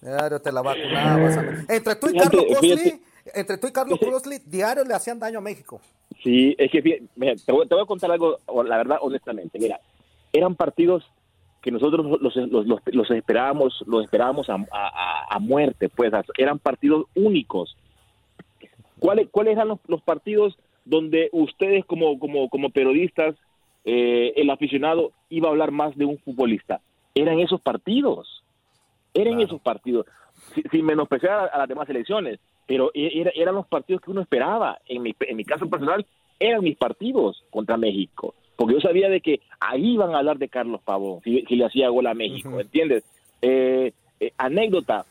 Diario 0.02 0.40
te 0.40 0.52
la 0.52 0.62
vacunabas. 0.62 1.38
Entre 1.68 1.96
tú 1.96 2.10
y 2.10 2.18
Carlos 2.18 2.46
Crossley, 2.50 3.04
entre 3.34 3.58
tú 3.58 3.68
y 3.68 3.72
Carlos 3.72 4.00
Crossley, 4.00 4.40
diario 4.46 4.84
le 4.84 4.94
hacían 4.94 5.20
daño 5.20 5.40
a 5.40 5.42
México. 5.42 5.82
Sí, 6.24 6.56
es 6.58 6.70
que 6.72 6.82
te, 6.82 7.52
voy, 7.52 7.66
a 7.82 7.86
contar 7.86 8.12
algo, 8.12 8.38
la 8.66 8.78
verdad, 8.78 8.98
honestamente. 9.02 9.58
Mira, 9.58 9.80
eran 10.34 10.56
partidos 10.56 11.04
que 11.62 11.72
nosotros 11.72 12.06
los, 12.22 12.36
los, 12.36 12.66
los, 12.86 13.12
esperábamos, 13.12 13.84
los 13.86 14.04
esperábamos 14.04 14.50
a, 14.50 14.58
a, 15.30 15.40
muerte, 15.40 15.90
pues 15.90 16.12
eran 16.38 16.60
partidos 16.60 17.06
únicos. 17.16 17.76
¿Cuáles, 19.00 19.30
cuáles 19.30 19.54
eran 19.54 19.80
los, 19.88 20.02
partidos 20.02 20.58
donde 20.86 21.30
ustedes 21.32 21.86
como, 21.86 22.20
como, 22.20 22.50
como 22.50 22.70
periodistas, 22.70 23.36
eh, 23.86 24.34
el 24.36 24.50
aficionado 24.50 25.12
iba 25.30 25.48
a 25.48 25.52
hablar 25.52 25.72
más 25.72 25.98
de 25.98 26.06
un 26.06 26.18
futbolista? 26.20 26.82
Eran 27.16 27.40
esos 27.40 27.62
partidos, 27.62 28.44
eran 29.14 29.40
esos 29.42 29.62
partidos, 29.62 30.06
sin, 30.72 30.86
menospreciar 30.86 31.50
a, 31.52 31.58
las 31.58 31.68
demás 31.68 31.90
elecciones 31.90 32.40
pero 32.70 32.92
e, 32.94 33.26
eran 33.34 33.56
los 33.56 33.66
partidos 33.66 34.00
que 34.00 34.12
uno 34.12 34.22
esperaba. 34.22 34.78
En 34.86 35.02
mi, 35.02 35.16
en 35.22 35.36
mi 35.36 35.44
caso 35.44 35.68
personal, 35.68 36.06
eran 36.40 36.64
mis 36.64 36.78
partidos 36.78 37.44
contra 37.50 37.78
México, 37.78 38.36
porque 38.56 38.76
yo 38.76 38.80
sabía 38.80 39.10
de 39.10 39.22
que 39.22 39.42
ahí 39.60 39.94
iban 39.94 40.14
a 40.14 40.20
hablar 40.20 40.38
de 40.38 40.50
Carlos 40.50 40.80
Pavón, 40.86 41.20
si, 41.24 41.42
le 41.42 41.66
hacía 41.66 41.90
gol 41.90 42.06
a 42.06 42.14
México, 42.14 42.60
¿entiendes? 42.60 43.04
Eh, 43.42 43.92
eh, 44.20 44.34
anécdota, 44.38 45.04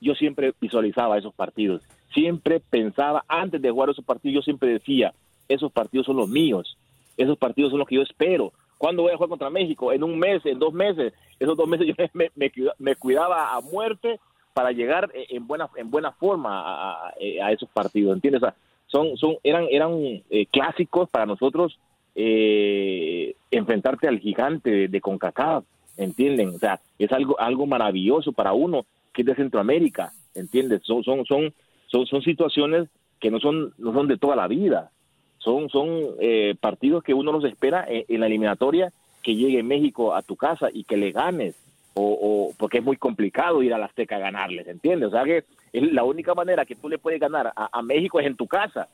yo 0.00 0.16
siempre 0.16 0.54
visualizaba 0.60 1.16
esos 1.16 1.32
partidos, 1.34 1.82
siempre 2.12 2.58
pensaba, 2.58 3.24
antes 3.28 3.62
de 3.62 3.70
jugar 3.70 3.90
esos 3.90 4.04
partidos, 4.04 4.34
yo 4.34 4.42
siempre 4.42 4.70
decía, 4.70 5.14
esos 5.48 5.70
partidos 5.70 6.06
son 6.06 6.16
los 6.16 6.28
míos, 6.28 6.76
esos 7.16 7.38
partidos 7.38 7.70
son 7.70 7.78
los 7.78 7.86
que 7.86 7.94
yo 7.94 8.02
espero. 8.02 8.52
¿Cuándo 8.76 9.02
voy 9.02 9.12
a 9.12 9.16
jugar 9.16 9.30
contra 9.30 9.50
México? 9.50 9.92
En 9.92 10.02
un 10.02 10.18
mes, 10.18 10.44
en 10.44 10.58
dos 10.58 10.74
meses. 10.74 11.14
Esos 11.38 11.56
dos 11.56 11.66
meses 11.66 11.86
yo 11.96 12.04
me, 12.12 12.30
me 12.78 12.96
cuidaba 12.96 13.54
a 13.54 13.60
muerte 13.60 14.18
para 14.56 14.72
llegar 14.72 15.10
eh, 15.12 15.26
en 15.28 15.46
buena 15.46 15.68
en 15.76 15.90
buena 15.90 16.12
forma 16.12 17.10
a, 17.10 17.52
esos 17.52 17.68
partidos, 17.68 18.14
¿entiendes? 18.14 18.40
son 18.86 19.14
son 19.18 19.36
eran 19.42 19.66
eran 19.70 19.92
eh, 20.30 20.46
clásicos 20.50 21.10
para 21.10 21.26
nosotros 21.26 21.78
eh, 22.14 23.34
enfrentarte 23.50 24.08
al 24.08 24.18
gigante 24.18 24.88
de, 24.88 25.00
Concacaf, 25.02 25.62
¿entienden? 25.98 26.54
O 26.54 26.58
sea, 26.58 26.80
es 26.98 27.12
algo 27.12 27.38
algo 27.38 27.66
maravilloso 27.66 28.32
para 28.32 28.54
uno 28.54 28.86
que 29.12 29.20
es 29.20 29.26
de 29.26 29.34
Centroamérica, 29.34 30.12
¿entiendes? 30.34 30.80
Son 30.84 31.04
son 31.04 31.26
son 31.26 31.52
son, 31.88 32.06
son 32.06 32.22
situaciones 32.22 32.88
que 33.20 33.30
no 33.30 33.40
son 33.40 33.74
no 33.76 33.92
son 33.92 34.08
de 34.08 34.16
toda 34.16 34.36
la 34.36 34.48
vida. 34.48 34.90
Son 35.36 35.68
son 35.68 36.16
partidos 36.62 37.04
que 37.04 37.12
uno 37.12 37.30
los 37.30 37.44
espera 37.44 37.84
en 37.86 38.20
la 38.20 38.26
eliminatoria 38.26 38.90
que 39.22 39.36
llegue 39.36 39.62
México 39.62 40.14
a 40.14 40.22
tu 40.22 40.34
casa 40.34 40.70
y 40.72 40.84
que 40.84 40.96
le 40.96 41.12
ganes 41.12 41.54
o, 41.98 42.52
porque 42.58 42.78
es 42.78 42.84
muy 42.84 42.96
complicado 42.96 43.62
ir 43.62 43.72
a 43.72 43.78
la 43.78 43.86
Azteca 43.86 44.16
a 44.16 44.20
ganarles, 44.20 44.68
¿entiendes? 44.68 45.08
O 45.08 45.10
sea 45.10 45.24
que 45.24 45.44
la 45.72 46.04
única 46.04 46.34
manera 46.34 46.64
que 46.64 46.74
tú 46.74 46.88
le 46.88 46.98
puedes 46.98 47.20
ganar 47.20 47.52
a, 47.56 47.82
México 47.82 48.20
es 48.20 48.26
en 48.26 48.36
tu 48.36 48.46
casa. 48.46 48.88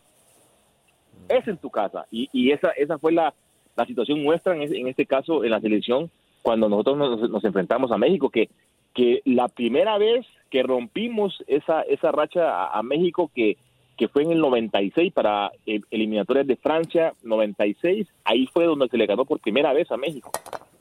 Es 1.29 1.47
en 1.49 1.57
tu 1.57 1.71
casa. 1.71 2.07
Y, 2.11 2.29
y 2.33 2.53
esa, 2.53 2.71
esa 2.71 2.99
fue 2.99 3.13
la, 3.13 3.35
la 3.77 3.87
situación 3.87 4.23
nuestra 4.23 4.55
en, 4.55 4.63
en, 4.63 4.89
este 4.89 5.07
caso 5.07 5.45
en 5.45 5.51
la 5.51 5.61
selección 5.61 6.11
cuando 6.43 6.69
nosotros 6.69 7.31
nos, 7.31 7.45
enfrentamos 7.45 7.93
a 7.93 7.99
México, 7.99 8.29
que, 8.29 8.51
que 8.95 9.23
la 9.25 9.49
primera 9.49 9.97
vez 9.99 10.27
que 10.51 10.63
rompimos 10.63 11.43
esa, 11.47 11.83
esa 11.83 12.13
racha 12.13 12.67
a, 12.67 12.83
México 12.83 13.31
que, 13.35 13.57
que 13.97 14.09
fue 14.09 14.23
en 14.23 14.33
el 14.33 14.41
96 14.41 15.13
para 15.13 15.53
eliminatorias 15.91 16.47
de 16.47 16.57
Francia 16.57 17.15
96, 17.23 18.07
ahí 18.25 18.49
fue 18.53 18.65
donde 18.65 18.89
se 18.89 18.97
le 18.97 19.07
ganó 19.07 19.25
por 19.25 19.41
primera 19.41 19.73
vez 19.73 19.91
a 19.91 19.97
México 19.97 20.31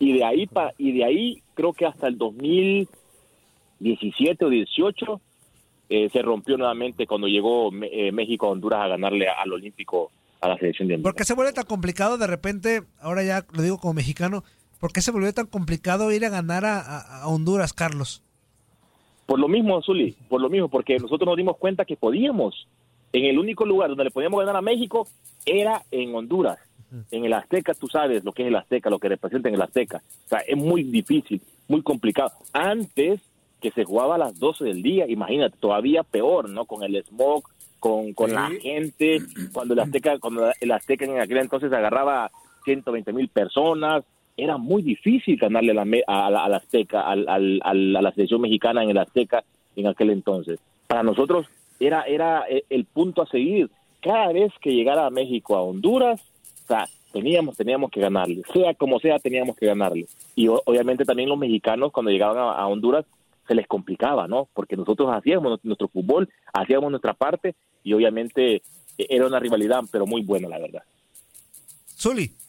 y 0.02 0.14
de 0.14 0.24
ahí 0.26 0.48
pa, 0.48 0.74
y 0.80 0.94
de 0.94 1.06
ahí 1.06 1.44
creo 1.54 1.74
que 1.74 1.86
hasta 1.86 2.08
el 2.08 2.18
2017 2.18 4.46
o 4.46 4.50
18 4.50 5.22
eh, 5.90 6.10
se 6.12 6.24
rompió 6.24 6.58
nuevamente 6.58 7.06
cuando 7.06 7.28
llegó 7.28 7.70
eh, 7.84 8.12
México 8.12 8.48
a 8.48 8.50
Honduras 8.50 8.82
a 8.82 8.88
ganarle 8.88 9.28
al 9.30 9.54
Olímpico 9.54 10.12
a 10.42 10.48
la 10.50 10.58
selección 10.58 10.88
de 10.88 10.96
Honduras. 10.96 11.14
¿Por 11.14 11.20
qué 11.20 11.24
se 11.24 11.36
vuelve 11.36 11.54
tan 11.54 11.66
complicado 11.66 12.18
de 12.18 12.26
repente, 12.26 12.82
ahora 13.00 13.24
ya 13.24 13.46
lo 13.54 13.62
digo 13.62 13.78
como 13.78 13.94
mexicano, 13.94 14.44
¿por 14.80 14.92
qué 14.92 15.02
se 15.02 15.12
volvió 15.12 15.32
tan 15.36 15.46
complicado 15.46 16.12
ir 16.12 16.26
a 16.26 16.30
ganar 16.30 16.66
a, 16.66 17.28
Honduras, 17.28 17.72
Carlos? 17.72 18.24
Por 19.28 19.40
lo 19.40 19.48
mismo, 19.48 19.84
Zuli, 19.84 20.18
por 20.30 20.42
lo 20.42 20.50
mismo, 20.50 20.68
porque 20.68 20.98
nosotros 20.98 21.28
nos 21.28 21.38
dimos 21.38 21.58
cuenta 21.58 21.86
que 21.86 21.96
podíamos. 21.96 22.68
En 23.14 23.26
el 23.26 23.38
único 23.40 23.66
lugar 23.66 23.90
donde 23.90 24.06
le 24.06 24.12
podíamos 24.12 24.40
ganar 24.40 24.56
a 24.56 24.62
México 24.62 25.08
era 25.46 25.84
en 25.92 26.16
Honduras 26.16 26.60
en 27.12 27.26
el 27.26 27.34
Azteca 27.34 27.74
tú 27.74 27.88
sabes 27.88 28.24
lo 28.24 28.32
que 28.32 28.44
es 28.44 28.48
el 28.50 28.56
Azteca, 28.56 28.90
lo 28.90 29.00
que 29.00 29.10
representa 29.10 29.50
en 29.50 29.56
el 29.56 29.62
Azteca. 29.62 30.02
O 30.26 30.28
sea, 30.28 30.40
es 30.40 30.58
muy 30.58 30.84
difícil, 30.84 31.42
muy 31.68 31.82
complicado. 31.82 32.32
Antes 32.54 33.22
que 33.62 33.72
se 33.72 33.84
jugaba 33.84 34.16
a 34.16 34.18
las 34.18 34.40
12 34.40 34.66
del 34.66 34.82
día, 34.82 35.08
imagínate, 35.08 35.58
todavía 35.60 36.04
peor, 36.04 36.50
¿no? 36.50 36.66
Con 36.66 36.84
el 36.84 37.02
smog, 37.04 37.44
con, 37.80 38.14
con 38.14 38.34
la 38.34 38.50
gente, 38.50 39.20
cuando 39.54 39.74
el 39.74 39.80
Azteca, 39.82 40.20
cuando 40.20 40.52
el 40.60 40.72
Azteca 40.72 41.06
en 41.06 41.20
aquel 41.20 41.38
entonces 41.38 41.72
agarraba 41.72 42.32
120 42.66 43.14
mil 43.14 43.30
personas, 43.30 44.04
era 44.36 44.58
muy 44.58 44.82
difícil 44.82 45.38
ganarle 45.38 45.72
a 45.72 46.30
la, 46.30 46.46
a, 46.46 46.56
Azteca, 46.58 47.02
al, 47.02 47.28
al, 47.30 47.62
a 47.64 48.02
la 48.02 48.12
selección 48.12 48.42
mexicana 48.42 48.84
en 48.84 48.90
el 48.90 48.98
Azteca 48.98 49.44
en 49.76 49.88
aquel 49.88 50.10
entonces. 50.10 50.60
Para 50.88 51.04
nosotros 51.04 51.46
era, 51.82 52.04
era 52.04 52.46
eh, 52.50 52.64
el 52.70 52.86
punto 52.86 53.22
a 53.22 53.28
seguir. 53.28 53.70
Cada 54.02 54.32
vez 54.32 54.52
que 54.62 54.74
llegara 54.74 55.06
a 55.06 55.10
México, 55.10 55.56
a 55.56 55.62
Honduras, 55.62 56.22
o 56.64 56.68
sea, 56.68 56.88
teníamos, 57.12 57.58
teníamos 57.58 57.92
que 57.92 58.00
ganarle. 58.00 58.42
Sea 58.54 58.74
como 58.74 59.00
sea, 59.00 59.20
teníamos 59.20 59.56
que 59.56 59.66
ganarle. 59.66 60.08
Y 60.36 60.48
obviamente 60.48 61.06
también 61.06 61.30
los 61.30 61.38
mexicanos 61.38 61.92
cuando 61.92 62.12
llegaban 62.12 62.38
a, 62.38 62.68
Honduras 62.68 63.06
se 63.48 63.56
les 63.56 63.68
complicaba, 63.68 64.28
¿no? 64.28 64.48
Porque 64.54 64.78
nosotros 64.78 65.10
hacíamos 65.12 65.60
nuestro 65.64 65.88
fútbol, 65.88 66.30
hacíamos 66.54 66.90
nuestra 66.90 67.14
parte 67.14 67.56
y 67.84 67.94
obviamente 67.94 68.56
eh, 68.56 68.62
era 69.10 69.28
una 69.28 69.40
rivalidad, 69.40 69.84
pero 69.92 70.06
muy 70.06 70.22
buena, 70.22 70.48
la 70.48 70.60
verdad. 70.60 70.84
Zuli. 71.98 72.41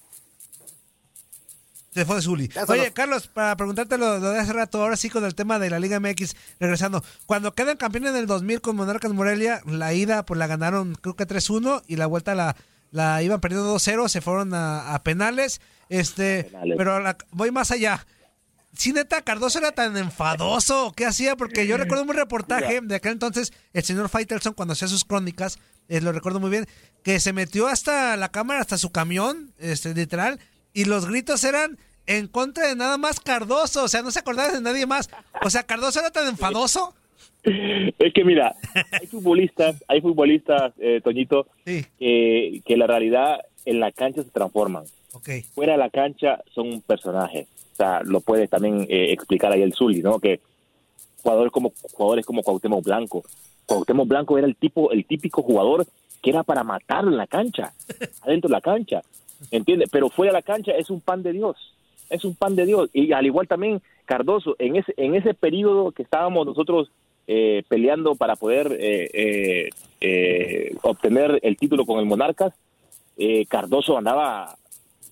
Se 1.92 2.06
fue 2.06 2.22
Zuli. 2.22 2.50
Oye, 2.68 2.90
Carlos, 2.92 3.28
para 3.28 3.54
preguntarte 3.56 3.98
lo, 3.98 4.18
de 4.18 4.38
hace 4.38 4.52
rato, 4.54 4.80
ahora 4.80 4.96
sí 4.96 5.10
con 5.10 5.24
el 5.24 5.34
tema 5.34 5.58
de 5.58 5.68
la 5.68 5.78
Liga 5.78 6.00
MX, 6.00 6.34
regresando. 6.58 7.04
Cuando 7.26 7.52
quedan 7.52 7.76
campeones 7.76 8.12
en 8.12 8.16
el 8.16 8.26
2000 8.26 8.62
con 8.62 8.76
Monarcas 8.76 9.12
Morelia, 9.12 9.60
la 9.66 9.92
ida 9.92 10.24
pues 10.24 10.38
la 10.38 10.46
ganaron 10.46 10.94
creo 10.94 11.16
que 11.16 11.26
3-1 11.26 11.82
y 11.86 11.96
la 11.96 12.06
vuelta 12.06 12.34
la, 12.34 12.56
la 12.92 13.22
iban 13.22 13.40
perdiendo 13.40 13.74
2-0, 13.74 14.08
se 14.08 14.22
fueron 14.22 14.54
a, 14.54 14.98
penales. 15.04 15.60
Este, 15.90 16.50
pero 16.78 16.98
voy 17.30 17.50
más 17.50 17.70
allá. 17.70 18.06
Si 18.74 18.94
neta, 18.94 19.20
Cardoso 19.20 19.58
era 19.58 19.72
tan 19.72 19.94
enfadoso, 19.98 20.94
¿qué 20.96 21.04
hacía? 21.04 21.36
Porque 21.36 21.66
yo 21.66 21.76
recuerdo 21.76 22.04
un 22.04 22.14
reportaje 22.14 22.80
de 22.80 22.94
aquel 22.94 23.12
entonces, 23.12 23.52
el 23.74 23.82
señor 23.82 24.08
Faitelson, 24.08 24.54
cuando 24.54 24.72
hacía 24.72 24.88
sus 24.88 25.04
crónicas, 25.04 25.58
eh, 25.88 26.00
lo 26.00 26.10
recuerdo 26.10 26.40
muy 26.40 26.48
bien, 26.48 26.66
que 27.02 27.20
se 27.20 27.34
metió 27.34 27.66
hasta 27.66 28.16
la 28.16 28.30
cámara, 28.30 28.62
hasta 28.62 28.78
su 28.78 28.90
camión, 28.90 29.52
este, 29.58 29.92
literal, 29.92 30.40
y 30.72 30.84
los 30.84 31.06
gritos 31.06 31.44
eran 31.44 31.78
en 32.06 32.26
contra 32.26 32.68
de 32.68 32.76
nada 32.76 32.98
más 32.98 33.20
Cardoso, 33.20 33.84
o 33.84 33.88
sea, 33.88 34.02
no 34.02 34.10
se 34.10 34.18
acordaba 34.18 34.52
de 34.52 34.60
nadie 34.60 34.86
más. 34.86 35.10
O 35.44 35.50
sea, 35.50 35.62
Cardoso 35.62 36.00
era 36.00 36.10
tan 36.10 36.28
enfadoso. 36.28 36.94
Es 37.44 38.12
que 38.14 38.24
mira, 38.24 38.54
hay 38.92 39.06
futbolistas, 39.06 39.82
hay 39.88 40.00
futbolistas, 40.00 40.72
eh, 40.78 41.00
Toñito, 41.02 41.46
que, 41.64 42.62
la 42.76 42.86
realidad 42.86 43.40
en 43.64 43.80
la 43.80 43.90
cancha 43.92 44.22
se 44.22 44.30
transforman. 44.30 44.84
Fuera 45.54 45.72
de 45.72 45.78
la 45.78 45.90
cancha 45.90 46.40
son 46.54 46.68
un 46.68 46.80
personaje. 46.80 47.46
O 47.72 47.76
sea, 47.76 48.00
lo 48.04 48.20
puede 48.20 48.48
también 48.48 48.86
eh, 48.88 49.12
explicar 49.12 49.52
ahí 49.52 49.62
el 49.62 49.74
Zully, 49.74 50.02
¿no? 50.02 50.18
Que 50.18 50.40
jugadores 51.22 51.52
como 51.52 51.72
jugadores 51.92 52.26
como 52.26 52.42
Cuauhtémoc 52.42 52.84
Blanco. 52.84 53.24
Cuauhtémoc 53.66 54.08
Blanco 54.08 54.38
era 54.38 54.46
el 54.46 54.56
tipo, 54.56 54.92
el 54.92 55.04
típico 55.04 55.42
jugador 55.42 55.86
que 56.22 56.30
era 56.30 56.44
para 56.44 56.62
matar 56.62 57.04
en 57.04 57.16
la 57.16 57.26
cancha, 57.26 57.72
adentro 58.22 58.48
de 58.48 58.52
la 58.52 58.60
cancha. 58.60 59.02
¿Entiendes? 59.50 59.88
Pero 59.90 60.08
fuera 60.08 60.32
de 60.32 60.38
la 60.38 60.42
cancha 60.42 60.72
es 60.72 60.90
un 60.90 61.00
pan 61.00 61.22
de 61.22 61.32
Dios, 61.32 61.56
es 62.10 62.24
un 62.24 62.34
pan 62.34 62.54
de 62.56 62.66
Dios. 62.66 62.90
Y 62.92 63.12
al 63.12 63.26
igual 63.26 63.48
también 63.48 63.82
Cardoso, 64.04 64.56
en 64.58 64.76
ese, 64.76 64.94
en 64.96 65.14
ese 65.14 65.34
periodo 65.34 65.92
que 65.92 66.02
estábamos 66.02 66.46
nosotros 66.46 66.90
eh, 67.26 67.62
peleando 67.68 68.14
para 68.16 68.36
poder 68.36 68.76
eh, 68.78 69.70
eh, 70.00 70.76
obtener 70.82 71.38
el 71.42 71.56
título 71.56 71.86
con 71.86 71.98
el 72.00 72.06
Monarcas, 72.06 72.52
Cardoso 73.48 73.96
andaba, 73.96 74.56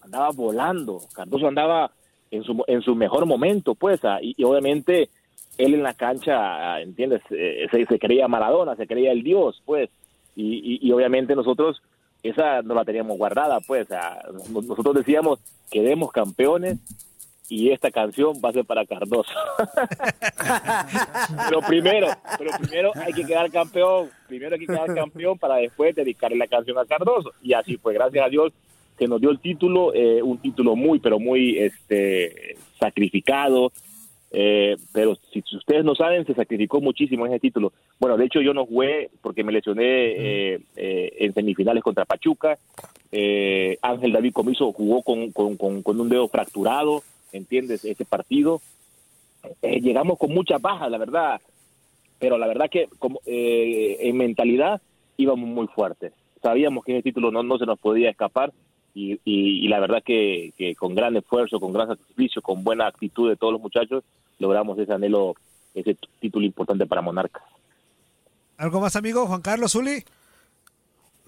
andaba 0.03 0.31
volando, 0.31 1.01
Cardoso 1.15 1.47
andaba 1.47 1.93
en 2.31 2.43
su, 2.43 2.65
en 2.67 2.83
su 2.83 2.97
mejor 2.97 3.27
momento, 3.27 3.77
pues, 3.77 4.05
ah, 4.05 4.19
y, 4.21 4.43
obviamente 4.43 5.09
él 5.59 5.75
en 5.75 5.83
la 5.85 5.95
cancha, 5.95 6.81
¿entiendes? 6.81 7.23
Se, 7.29 7.87
se, 7.87 7.99
creía 7.99 8.27
Maradona, 8.27 8.75
se 8.75 8.87
creía 8.87 9.13
el 9.13 9.23
Dios, 9.23 9.63
pues, 9.65 9.91
y, 10.35 10.79
y 10.83 10.91
obviamente 10.93 11.37
nosotros 11.37 11.81
esa 12.23 12.63
no 12.63 12.75
la 12.75 12.85
teníamos 12.85 13.17
guardada, 13.19 13.61
pues. 13.61 13.89
nosotros 14.51 14.95
decíamos, 14.95 15.39
quedemos 15.71 16.13
campeones 16.13 16.79
y 17.51 17.71
esta 17.71 17.91
canción 17.91 18.41
va 18.43 18.51
a 18.51 18.53
ser 18.53 18.65
para 18.65 18.87
Cardoso. 18.87 19.33
pero 21.49 21.61
primero, 21.63 22.07
pero 22.39 22.51
primero 22.61 22.93
hay 22.95 23.13
que 23.13 23.25
quedar 23.25 23.51
campeón. 23.51 24.09
Primero 24.29 24.55
hay 24.55 24.61
que 24.61 24.67
quedar 24.67 24.95
campeón 24.95 25.37
para 25.37 25.57
después 25.57 25.95
dedicarle 25.97 26.37
la 26.37 26.47
canción 26.47 26.79
a 26.79 26.87
Cardoso. 26.87 27.33
Y 27.43 27.53
así 27.53 27.77
fue, 27.77 27.95
gracias 27.95 28.25
a 28.25 28.29
Dios 28.29 28.53
que 28.97 29.09
nos 29.09 29.21
dio 29.21 29.31
el 29.31 29.41
título, 29.41 29.93
eh, 29.95 30.23
un 30.23 30.39
título 30.39 30.77
muy, 30.77 31.01
pero 31.01 31.19
muy 31.19 31.59
este 31.59 32.57
sacrificado, 32.79 33.73
eh, 34.33 34.77
pero 34.93 35.17
si 35.33 35.43
ustedes 35.57 35.85
no 35.85 35.95
saben, 35.95 36.25
se 36.25 36.35
sacrificó 36.35 36.81
muchísimo 36.81 37.27
en 37.27 37.33
ese 37.33 37.41
título. 37.41 37.73
Bueno, 37.99 38.17
de 38.17 38.27
hecho 38.27 38.41
yo 38.41 38.55
no 38.55 38.67
jugué 38.67 39.11
porque 39.23 39.43
me 39.43 39.53
lesioné 39.53 39.85
eh, 39.85 40.61
eh, 40.77 41.17
en 41.19 41.35
semifinales 41.35 41.83
contra 41.83 42.05
Pachuca. 42.05 42.59
Ángel 43.83 44.13
David 44.13 44.33
Comiso 44.33 44.73
jugó 44.73 45.03
con, 45.03 45.33
con, 45.33 46.01
un 46.01 46.09
dedo 46.09 46.29
fracturado, 46.29 47.03
¿entiendes? 47.33 47.85
Ese 47.85 48.05
partido. 48.05 48.61
llegamos 49.63 50.17
con 50.17 50.33
muchas 50.33 50.63
bajas, 50.63 50.91
la 50.91 50.99
verdad. 50.99 51.41
Pero 52.21 52.39
la 52.39 52.47
verdad 52.47 52.71
que 52.71 52.89
como, 52.99 53.21
en 53.27 54.17
mentalidad 54.17 54.81
íbamos 55.17 55.49
muy 55.49 55.67
fuertes. 55.67 56.13
Sabíamos 56.41 56.85
que 56.85 56.93
ese 56.93 57.03
título 57.03 57.33
no, 57.33 57.43
no 57.43 57.59
se 57.59 57.67
nos 57.67 57.79
podía 57.81 58.11
escapar 58.11 58.53
y, 58.95 59.21
y, 59.25 59.69
la 59.69 59.81
verdad 59.81 60.03
que, 60.05 60.53
con 60.79 60.95
gran 60.95 61.17
esfuerzo, 61.17 61.61
con 61.61 61.73
gran 61.73 61.89
sacrificio, 61.89 62.43
con 62.43 62.65
buena 62.65 62.87
actitud 62.87 63.29
de 63.29 63.37
todos 63.37 63.53
los 63.53 63.63
muchachos, 63.63 64.05
logramos 64.41 64.77
ese 64.79 64.93
anhelo, 64.93 65.35
ese 65.75 65.97
título 66.19 66.45
importante 66.45 66.87
para 66.87 67.03
Monarcas. 67.03 67.45
¿Algo 68.57 68.81
más, 68.81 68.97
amigo? 68.97 69.27
Juan 69.27 69.41
Carlos 69.41 69.73
Zuli. 69.73 70.05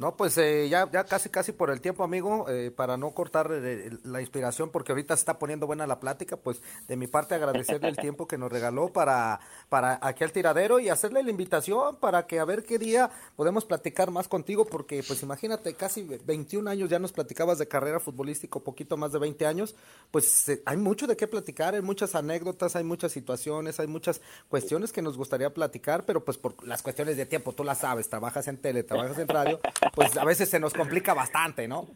No, 0.02 0.16
pues 0.16 0.36
eh, 0.36 0.68
ya, 0.68 0.90
ya 0.90 1.04
casi 1.04 1.28
casi 1.28 1.52
por 1.52 1.70
el 1.70 1.80
tiempo, 1.80 2.02
amigo, 2.02 2.46
eh, 2.48 2.72
para 2.72 2.96
no 2.96 3.12
cortar 3.12 3.52
eh, 3.52 3.88
la 4.02 4.20
inspiración, 4.20 4.70
porque 4.70 4.90
ahorita 4.90 5.14
se 5.14 5.20
está 5.20 5.38
poniendo 5.38 5.68
buena 5.68 5.86
la 5.86 6.00
plática, 6.00 6.36
pues 6.36 6.60
de 6.88 6.96
mi 6.96 7.06
parte 7.06 7.36
agradecerle 7.36 7.88
el 7.88 7.96
tiempo 7.96 8.26
que 8.26 8.36
nos 8.36 8.50
regaló 8.50 8.88
para, 8.88 9.38
para 9.68 10.00
aquí 10.02 10.24
al 10.24 10.32
tiradero 10.32 10.80
y 10.80 10.88
hacerle 10.88 11.22
la 11.22 11.30
invitación 11.30 11.94
para 12.00 12.26
que 12.26 12.40
a 12.40 12.44
ver 12.44 12.64
qué 12.64 12.80
día 12.80 13.12
podemos 13.36 13.64
platicar 13.64 14.10
más 14.10 14.26
contigo, 14.26 14.64
porque 14.64 15.04
pues 15.06 15.22
imagínate, 15.22 15.74
casi 15.74 16.02
21 16.02 16.68
años 16.68 16.90
ya 16.90 16.98
nos 16.98 17.12
platicabas 17.12 17.58
de 17.58 17.68
carrera 17.68 18.00
futbolística, 18.00 18.58
poquito 18.58 18.96
más 18.96 19.12
de 19.12 19.20
20 19.20 19.46
años, 19.46 19.76
pues 20.10 20.50
hay 20.64 20.78
mucho 20.78 21.06
de 21.06 21.16
qué 21.16 21.28
platicar, 21.28 21.76
hay 21.76 21.82
muchas 21.82 22.16
anécdotas, 22.16 22.74
hay 22.74 22.82
muchas 22.82 23.12
situaciones, 23.12 23.78
hay 23.78 23.86
muchas 23.86 24.20
cuestiones 24.48 24.90
que 24.90 25.00
nos 25.00 25.16
gustaría 25.16 25.54
platicar, 25.54 26.04
pero 26.04 26.24
pues 26.24 26.38
por 26.38 26.66
las 26.66 26.82
cuestiones 26.82 27.16
de 27.16 27.24
tiempo, 27.24 27.52
tú 27.52 27.62
las 27.62 27.78
sabes, 27.78 28.08
trabajas 28.08 28.48
en 28.48 28.56
tele, 28.56 28.82
trabajas 28.82 29.16
en 29.20 29.28
radio 29.28 29.60
pues 29.94 30.16
a 30.16 30.24
veces 30.24 30.48
se 30.48 30.60
nos 30.60 30.72
complica 30.72 31.14
bastante, 31.14 31.68
¿no? 31.68 31.86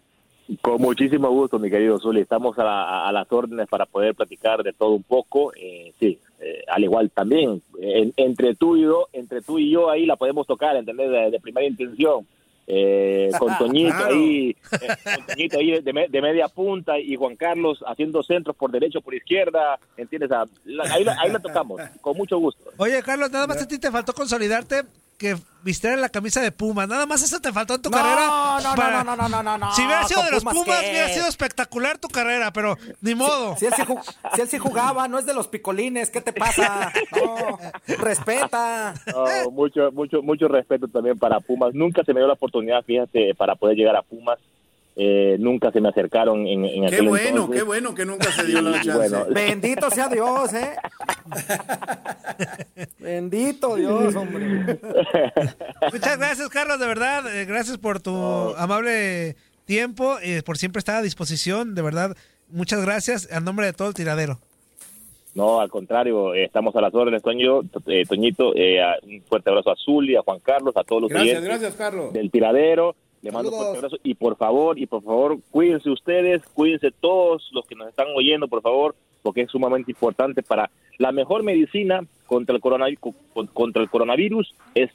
Con 0.60 0.80
muchísimo 0.80 1.28
gusto, 1.30 1.58
mi 1.58 1.70
querido 1.70 1.98
Zuli. 1.98 2.20
Estamos 2.20 2.56
a, 2.58 3.10
las 3.12 3.32
órdenes 3.32 3.66
para 3.68 3.84
poder 3.84 4.14
platicar 4.14 4.62
de 4.62 4.72
todo 4.72 4.90
un 4.90 5.02
poco. 5.02 5.52
Eh, 5.56 5.92
sí, 5.98 6.20
eh, 6.38 6.62
al 6.68 6.84
igual 6.84 7.10
también, 7.10 7.62
entre 7.80 8.54
tú 8.54 8.76
y 8.76 8.82
yo, 8.82 9.08
entre 9.12 9.42
tú 9.42 9.58
y 9.58 9.70
yo 9.70 9.90
ahí 9.90 10.06
la 10.06 10.16
podemos 10.16 10.46
tocar, 10.46 10.76
¿entendés? 10.76 11.32
De, 11.32 11.40
primera 11.40 11.66
intención. 11.66 12.26
Eh, 12.68 13.30
con 13.38 13.56
Toñito 13.58 14.04
ahí, 14.04 14.54
con 14.54 15.26
Toñito 15.26 15.58
ahí 15.58 15.80
de, 15.80 16.22
media 16.22 16.48
punta 16.48 16.98
y 16.98 17.16
Juan 17.16 17.36
Carlos 17.36 17.82
haciendo 17.86 18.22
centros 18.22 18.54
por 18.56 18.70
derecho, 18.70 19.00
por 19.00 19.14
izquierda, 19.14 19.78
¿entiendes? 19.96 20.30
Ahí, 20.30 21.06
ahí 21.18 21.32
la 21.32 21.38
tocamos, 21.40 21.80
con 22.00 22.16
mucho 22.16 22.38
gusto. 22.38 22.70
Oye, 22.76 23.02
Carlos, 23.02 23.32
nada 23.32 23.46
más 23.48 23.62
a 23.62 23.68
ti 23.68 23.78
te 23.78 23.90
faltó 23.90 24.12
consolidarte 24.12 24.82
que 25.18 25.36
vistiera 25.62 25.96
la 25.96 26.08
camisa 26.08 26.40
de 26.40 26.52
Puma. 26.52 26.86
Nada 26.86 27.06
más 27.06 27.22
eso 27.22 27.40
te 27.40 27.52
faltó 27.52 27.74
en 27.74 27.82
tu 27.82 27.90
carrera. 27.90 28.26
No, 28.26 28.60
no, 28.60 28.76
no, 28.76 29.04
no, 29.16 29.28
no, 29.28 29.42
no, 29.42 29.58
no, 29.58 29.74
Si 29.74 29.84
hubiera 29.84 30.04
sido 30.04 30.22
de 30.22 30.30
los 30.30 30.44
Pumas, 30.44 30.80
hubiera 30.80 31.08
sido 31.08 31.26
espectacular 31.26 31.98
tu 31.98 32.08
carrera, 32.08 32.52
pero 32.52 32.76
ni 33.00 33.14
modo. 33.14 33.56
Si, 33.56 33.66
él, 33.66 33.74
sí 34.48 34.58
jugaba, 34.58 35.08
no 35.08 35.18
es 35.18 35.26
de 35.26 35.34
los 35.34 35.48
picolines, 35.48 36.10
¿qué 36.10 36.20
te 36.20 36.32
pasa? 36.32 36.92
No, 37.16 37.58
respeta. 37.98 38.94
mucho, 39.50 39.90
mucho, 39.92 40.22
mucho 40.22 40.48
respeto 40.48 40.86
también 40.88 41.18
para 41.18 41.40
Pumas. 41.40 41.74
Nunca 41.74 42.04
se 42.04 42.12
me 42.12 42.20
dio 42.20 42.26
la 42.26 42.34
oportunidad, 42.34 42.82
fíjate, 42.84 43.34
para 43.34 43.54
poder 43.54 43.76
llegar 43.76 43.96
a 43.96 44.02
Pumas. 44.02 44.38
Eh, 44.98 45.36
nunca 45.38 45.70
se 45.72 45.80
me 45.82 45.90
acercaron 45.90 46.46
en, 46.46 46.64
en 46.64 46.88
Qué 46.88 47.02
bueno, 47.02 47.50
qué 47.50 47.62
bueno 47.62 47.94
que 47.94 48.06
nunca 48.06 48.32
se 48.32 48.46
dio 48.46 48.62
la 48.62 48.80
chance. 48.82 49.14
Bendito 49.30 49.90
sea 49.90 50.08
Dios, 50.08 50.54
¿eh? 50.54 50.74
Bendito 52.98 53.76
Dios, 53.76 54.14
hombre. 54.16 54.46
Muchas 55.92 56.18
gracias, 56.18 56.48
Carlos, 56.48 56.80
de 56.80 56.86
verdad. 56.86 57.36
Eh, 57.36 57.44
gracias 57.44 57.76
por 57.76 58.00
tu 58.00 58.10
amable 58.56 59.36
tiempo 59.66 60.16
y 60.24 60.40
por 60.40 60.56
siempre 60.56 60.78
estar 60.78 60.96
a 60.96 61.02
disposición, 61.02 61.74
de 61.74 61.82
verdad. 61.82 62.16
Muchas 62.48 62.82
gracias 62.82 63.30
a 63.30 63.40
nombre 63.40 63.66
de 63.66 63.74
todo 63.74 63.88
el 63.88 63.94
tiradero. 63.94 64.38
No, 65.34 65.60
al 65.60 65.68
contrario, 65.68 66.32
eh, 66.32 66.44
estamos 66.44 66.74
a 66.74 66.80
las 66.80 66.94
órdenes, 66.94 67.22
Toño, 67.22 67.60
Toñito. 68.08 68.52
un 68.52 69.22
fuerte 69.28 69.50
abrazo 69.50 69.72
a 69.72 69.76
Zuli, 69.76 70.16
a 70.16 70.22
Juan 70.22 70.40
Carlos, 70.40 70.74
a 70.74 70.84
todos 70.84 71.02
los 71.02 71.10
gracias, 71.10 71.44
gracias, 71.44 71.74
Carlos. 71.74 72.14
del 72.14 72.30
tiradero. 72.30 72.96
Le 73.22 73.32
mando 73.32 73.50
un 73.50 73.56
fuerte 73.56 73.78
abrazo 73.78 73.96
y 74.02 74.14
por 74.14 74.36
favor, 74.36 74.78
y 74.78 74.86
por 74.86 75.02
favor, 75.02 75.38
cuídense 75.50 75.90
ustedes, 75.90 76.42
cuídense 76.54 76.90
todos 76.92 77.48
los 77.52 77.66
que 77.66 77.74
nos 77.74 77.88
están 77.88 78.06
oyendo, 78.16 78.46
por 78.48 78.62
favor, 78.62 78.94
porque 79.22 79.42
es 79.42 79.50
sumamente 79.50 79.90
importante 79.90 80.42
para 80.42 80.70
la 80.98 81.10
mejor 81.12 81.42
medicina 81.42 82.06
contra 82.26 82.54
el 82.54 82.60
coronavirus, 82.60 83.14
contra 83.52 83.82
el 83.82 83.90
coronavirus 83.90 84.54
es 84.74 84.90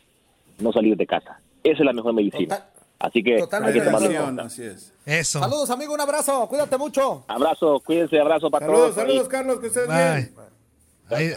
no 0.59 0.71
salir 0.71 0.95
de 0.95 1.05
casa. 1.05 1.39
Esa 1.63 1.79
es 1.79 1.85
la 1.85 1.93
mejor 1.93 2.13
medicina. 2.13 2.65
Así 2.99 3.23
que 3.23 3.33
hay 3.35 3.73
que 3.73 3.81
tomarlo 3.81 4.43
Así 4.43 4.63
es. 4.63 4.93
Eso. 5.05 5.39
Saludos, 5.39 5.69
amigo, 5.71 5.93
un 5.93 6.01
abrazo. 6.01 6.47
Cuídate 6.47 6.77
mucho. 6.77 7.23
Abrazo, 7.27 7.81
cuídense, 7.83 8.19
abrazo 8.19 8.49
para 8.51 8.67
todos. 8.67 8.93
Saludos, 8.93 8.95
saludos, 8.95 9.27
Carlos, 9.27 9.59
que 9.59 9.67
estés 9.67 9.87
bien. 9.87 10.33
Ahí, 11.09 11.31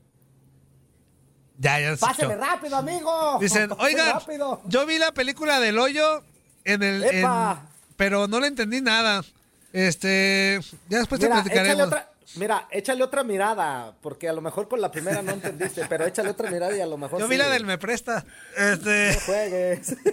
Ya, 1.59 1.81
ya 1.81 1.97
Pásale 1.97 2.35
escuchó. 2.35 2.51
rápido, 2.51 2.77
amigo. 2.77 3.39
Dicen, 3.41 3.71
oigan, 3.79 4.13
rápido. 4.13 4.61
yo 4.67 4.85
vi 4.85 4.99
la 4.99 5.13
película 5.13 5.59
del 5.59 5.79
hoyo 5.79 6.23
en 6.65 6.83
el. 6.83 7.03
en- 7.05 7.19
¡Epa! 7.21 7.63
pero 7.97 8.29
no 8.29 8.41
le 8.41 8.49
entendí 8.49 8.83
nada. 8.83 9.25
Este. 9.73 10.61
Ya 10.91 10.99
después 10.99 11.19
te 11.19 11.27
échale 11.27 11.43
platicaremos. 11.43 11.87
otra, 11.87 12.11
mira, 12.35 12.67
échale 12.71 13.03
otra 13.03 13.23
mirada, 13.25 13.95
porque 14.03 14.29
a 14.29 14.33
lo 14.33 14.41
mejor 14.41 14.69
con 14.69 14.81
la 14.81 14.91
primera 14.91 15.23
no 15.23 15.33
entendiste, 15.33 15.87
pero 15.89 16.05
échale 16.07 16.31
otra 16.31 16.51
mirada 16.51 16.77
y 16.77 16.81
a 16.81 16.87
lo 16.87 16.99
mejor 16.99 17.21
Yo 17.21 17.29
vi 17.29 17.37
la 17.37 17.49
del 17.49 17.65
me 17.65 17.79
presta. 17.79 18.25
Este. 18.57 19.13
No 19.15 19.21
juegues. 19.21 19.97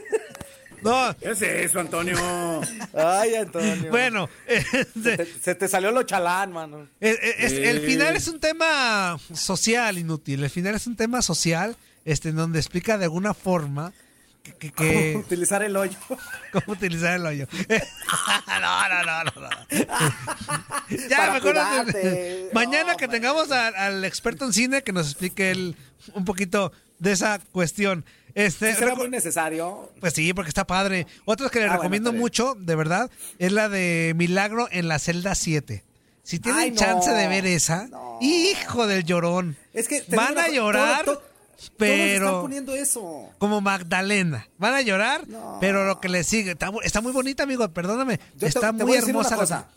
No. 0.84 1.15
¿Qué 1.17 1.32
es 1.32 1.41
eso, 1.41 1.80
Antonio? 1.80 2.17
Ay, 2.93 3.36
Antonio. 3.36 3.89
Bueno, 3.89 4.28
Se 4.47 4.82
este, 4.82 5.15
te, 5.17 5.26
se 5.26 5.56
te 5.56 5.67
salió 5.69 5.91
lo 5.91 6.04
chalán, 6.04 6.52
mano. 6.52 6.89
es- 6.99 7.17
es- 7.21 7.54
el 7.54 7.80
final 7.86 8.17
es 8.17 8.28
un 8.28 8.41
tema 8.41 9.17
social 9.34 9.97
inútil. 9.97 10.43
El 10.43 10.49
final 10.49 10.76
es 10.76 10.86
un 10.86 10.97
tema 10.97 11.21
social, 11.21 11.78
este, 12.04 12.28
en 12.30 12.36
donde 12.36 12.60
explica 12.60 12.97
de 12.97 13.06
alguna 13.06 13.34
forma 13.34 13.93
que, 14.44 14.54
que- 14.54 14.72
que- 14.74 15.16
Utilizar 15.18 15.64
el 15.64 15.76
hoyo. 15.76 15.98
cómo 16.52 16.64
utilizar 16.74 17.14
el 17.16 17.26
hoyo. 17.26 17.48
no, 18.48 18.90
no, 18.90 19.04
no, 19.04 19.24
no, 19.24 19.42
no. 19.42 19.50
Ya, 21.10 21.18
Para 21.18 21.34
mejor 21.34 21.56
mañana 22.54 22.92
No, 22.92 22.98
que 22.98 23.08
man. 23.08 23.12
tengamos 23.12 23.52
a- 23.52 23.68
al 23.70 24.04
experto 24.06 24.46
en 24.46 24.54
cine 24.54 24.84
que 24.84 24.92
nos 24.92 25.08
explique 25.08 25.50
él 25.52 25.76
un 26.14 26.26
poquito 26.26 26.72
de 27.00 27.14
esa 27.14 27.40
cuestión. 27.52 28.06
Este, 28.36 28.74
¿Sí 28.74 28.80
¿Será 28.80 28.96
muy 28.96 29.10
necesario? 29.10 29.92
Pues 30.00 30.14
sí, 30.14 30.34
porque 30.34 30.50
está 30.50 30.66
padre. 30.66 31.08
Otros 31.26 31.52
que 31.52 31.60
le 31.60 31.68
Ah, 31.68 31.78
recomiendo 31.78 32.12
mucho, 32.12 32.56
de 32.58 32.76
verdad, 32.76 33.10
es 33.40 33.52
la 33.52 33.70
de 33.70 34.14
Milagro 34.16 34.68
en 34.72 34.88
la 34.88 35.00
celda 35.00 35.36
7. 35.36 35.84
Si 36.24 36.40
tienen 36.40 36.62
Ay, 36.62 36.72
no. 36.72 36.78
chance 36.78 37.12
de 37.12 37.28
ver 37.28 37.46
esa, 37.46 37.88
No. 37.88 38.18
hijo 38.22 38.88
del 38.88 39.04
llorón. 39.04 39.56
Es 39.74 39.88
que 39.88 40.04
van 40.10 40.38
a 40.38 40.48
llorar, 40.50 41.06
todo- 41.06 41.18
todo- 41.20 41.33
Todos 41.69 41.89
están 41.89 42.19
pero 42.19 42.41
poniendo 42.41 42.73
eso. 42.76 43.30
como 43.38 43.62
Magdalena. 43.62 44.47
Van 44.58 44.73
a 44.73 44.82
llorar, 44.82 45.28
No. 45.28 45.58
pero 45.62 45.86
lo 45.86 45.99
que 45.99 46.10
le 46.10 46.23
sigue 46.23 46.52
está, 46.52 46.71
mu- 46.71 46.82
está 46.82 47.02
muy 47.02 47.12
bonita, 47.12 47.43
amigo, 47.43 47.67
perdóname. 47.69 48.19
Yo 48.38 48.47
está 48.47 48.67
te 48.67 48.71
muy 48.73 48.84
voy 48.84 48.91
a 48.93 48.99
decir 49.02 49.15
una 49.15 49.28
hermosa 49.28 49.36
la 49.36 49.41
cosa. 49.41 49.67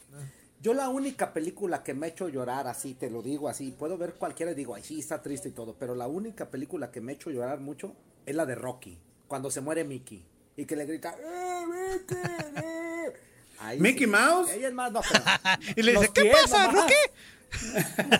Yo 0.62 0.74
la 0.74 0.88
única 0.88 1.32
película 1.32 1.82
que 1.84 1.94
me 1.94 2.06
ha 2.06 2.08
hecho 2.08 2.28
llorar 2.28 2.66
así, 2.66 2.94
te 2.94 3.08
lo 3.08 3.22
digo 3.22 3.48
así, 3.48 3.70
puedo 3.78 3.96
ver 3.96 4.14
cualquiera 4.14 4.50
y 4.52 4.54
digo, 4.56 4.74
ay, 4.74 4.82
sí, 4.82 4.98
está 4.98 5.22
triste 5.22 5.50
y 5.50 5.52
todo, 5.52 5.76
pero 5.78 5.94
la 5.94 6.08
única 6.08 6.46
película 6.50 6.90
que 6.90 7.00
me 7.00 7.12
ha 7.12 7.14
hecho 7.14 7.30
llorar 7.30 7.60
mucho 7.60 7.94
es 8.24 8.34
la 8.34 8.46
de 8.46 8.56
Rocky, 8.56 8.98
cuando 9.28 9.50
se 9.50 9.60
muere 9.60 9.84
Mickey 9.84 10.24
y 10.56 10.64
que 10.64 10.74
le 10.74 10.86
grita, 10.86 11.14
¡Eh, 11.20 11.64
Mickey! 11.68 12.18
eh". 12.56 13.12
Ahí 13.60 13.78
¿Mickey 13.80 14.04
sí. 14.04 14.10
Mouse? 14.10 14.50
Ella 14.50 14.68
es 14.68 14.74
más, 14.74 14.90
no, 14.90 15.00
pero 15.10 15.24
Y 15.76 15.82
le 15.82 15.92
dice, 15.92 16.10
¿qué 16.12 16.22
pies 16.22 16.36
pasa, 16.42 16.66
nomás. 16.66 16.90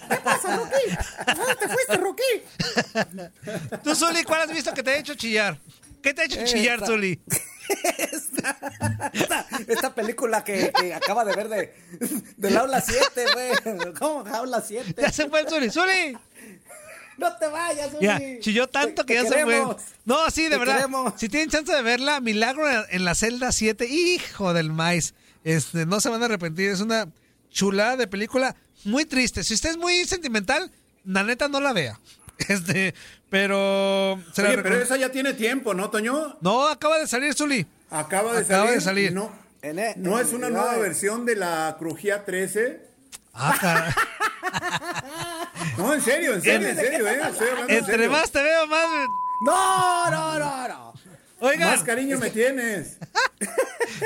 ¿Qué 0.09 0.17
pasa, 0.25 0.57
Rocky? 0.57 0.97
¿A 1.27 1.35
dónde 1.35 1.55
te 1.57 1.69
fuiste, 1.69 1.97
Rocky? 1.97 3.81
Tú, 3.85 3.95
Zuli, 3.95 4.25
¿cuál 4.25 4.43
has 4.43 4.53
visto 4.53 4.73
que 4.75 4.83
te 4.83 4.91
ha 4.91 4.97
hecho 4.97 5.15
chillar? 5.15 5.59
¿Qué 6.03 6.15
te 6.15 6.23
ha 6.23 6.25
hecho 6.25 6.45
chillar, 6.45 6.75
Esta. 6.77 6.87
Zuli? 6.87 7.21
Esta, 8.13 9.47
esta 9.67 9.95
película 9.95 10.45
que, 10.45 10.73
que 10.79 10.95
acaba 10.95 11.25
de 11.25 11.35
ver 11.35 11.49
de, 11.49 11.75
del 12.37 12.57
aula 12.57 12.81
7, 12.81 13.25
güey. 13.35 13.95
¿Cómo 13.99 14.25
aula 14.33 14.63
7? 14.65 14.95
Ya 15.03 15.11
se 15.13 15.29
fue 15.29 15.41
el 15.41 15.49
Zuli. 15.49 15.71
¡Zuli! 15.71 16.17
No 17.19 17.35
te 17.37 17.47
vayas, 17.49 17.93
Uli. 17.95 18.05
Ya, 18.07 18.21
chilló 18.41 18.69
tanto 18.69 19.05
Te- 19.05 19.15
que 19.15 19.19
te 19.21 19.25
ya 19.25 19.37
se 19.37 19.45
fue. 19.45 19.77
No, 20.05 20.31
sí, 20.31 20.49
de 20.49 20.59
verdad. 20.59 20.77
queremos. 20.77 21.15
Si 21.17 21.29
tienen 21.29 21.49
chance 21.51 21.73
de 21.73 21.83
verla, 21.83 22.21
Milagro 22.21 22.71
en- 22.71 22.85
en 22.91 23.05
la 23.05 23.15
celda 23.15 23.51
7, 23.53 23.87
hijo 23.87 24.53
del 24.53 24.71
maíz. 24.71 25.15
Este, 25.43 25.87
no 25.87 26.01
se 26.01 26.09
van 26.09 26.23
a 26.23 26.27
arrepentir. 26.27 26.71
Es 26.71 26.81
una 26.81 27.09
chulada 27.51 27.97
de 27.97 28.07
película 28.07 28.55
muy 28.87 29.05
triste. 29.05 29.45
Si 29.45 29.55
usted 29.55 29.71
es 29.71 29.77
muy 29.77 30.05
sentimental, 30.05 30.71
la 31.05 31.23
neta 31.25 31.49
no 31.49 31.61
la 31.61 31.73
vea. 31.73 31.99
Este, 32.49 32.95
pero. 33.31 34.21
se 34.35 34.43
la 34.43 34.51
Oye, 34.51 34.59
pero 34.63 34.77
esa 34.77 34.97
ya 34.99 35.11
tiene 35.11 35.33
tiempo, 35.33 35.73
¿no, 35.73 35.89
Toño? 35.89 36.37
No, 36.43 36.67
acaba 36.69 36.99
de 36.99 37.07
salir, 37.07 37.33
Zuli. 37.35 37.67
Acaba 37.91 38.35
de 38.35 38.41
Acaba 38.41 38.65
salir. 38.65 38.75
de 38.75 38.81
salir. 38.83 39.13
No, 39.13 39.33
En 39.63 39.79
e- 39.79 39.95
no 39.97 40.21
en- 40.21 40.27
es 40.27 40.33
una 40.35 40.51
nueva 40.51 40.77
versión 40.77 41.25
de 41.25 41.35
la 41.37 41.77
Crujía 41.79 42.25
13. 42.27 42.83
Ah. 43.33 43.95
No, 45.79 45.93
en 45.95 46.01
serio, 46.01 46.35
en 46.35 46.43
serio, 46.43 46.69
en 46.69 46.77
serio, 46.77 47.07
¿eh? 47.09 47.19
Estoy 47.31 47.49
hablando 47.49 47.73
en 47.73 47.79
Entre 47.79 47.95
serio. 47.95 48.11
más 48.11 48.31
te 48.31 48.43
veo, 48.43 48.67
más. 48.67 48.87
No, 49.45 50.11
no, 50.11 50.39
no, 50.39 50.69
no. 50.69 50.95
Oigan, 51.41 51.71
Más 51.71 51.83
cariño 51.83 52.19
me 52.19 52.31
tienes. 52.31 52.96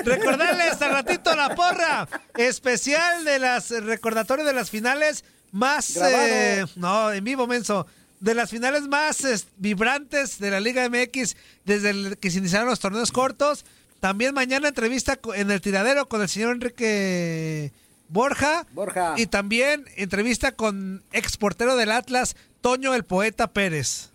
Recordarles 0.05 0.81
al 0.83 0.93
ratito 0.93 1.35
la 1.35 1.55
porra 1.55 2.09
especial 2.37 3.25
de 3.25 3.39
las 3.39 3.71
recordatorios 3.71 4.47
de 4.47 4.53
las 4.53 4.71
finales 4.71 5.25
más 5.53 5.97
eh, 5.97 6.65
no 6.77 7.13
en 7.13 7.25
vivo 7.25 7.47
menso 7.47 7.87
de 8.21 8.35
las 8.35 8.51
finales 8.51 8.83
más 8.83 9.25
es, 9.25 9.47
vibrantes 9.57 10.39
de 10.39 10.51
la 10.51 10.61
Liga 10.61 10.89
MX 10.89 11.37
desde 11.65 11.91
el 11.91 12.19
que 12.19 12.31
se 12.31 12.39
iniciaron 12.39 12.69
los 12.69 12.79
torneos 12.79 13.13
cortos. 13.13 13.65
También 13.99 14.35
mañana 14.35 14.69
entrevista 14.69 15.19
en 15.35 15.51
el 15.51 15.61
tiradero 15.61 16.09
con 16.09 16.23
el 16.23 16.29
señor 16.29 16.53
Enrique 16.53 17.73
Borja. 18.09 18.67
Borja. 18.73 19.15
Y 19.17 19.27
también 19.27 19.87
entrevista 19.97 20.53
con 20.53 21.03
ex 21.13 21.37
portero 21.37 21.77
del 21.77 21.91
Atlas, 21.91 22.37
Toño 22.61 22.95
el 22.95 23.05
Poeta 23.05 23.49
Pérez. 23.49 24.10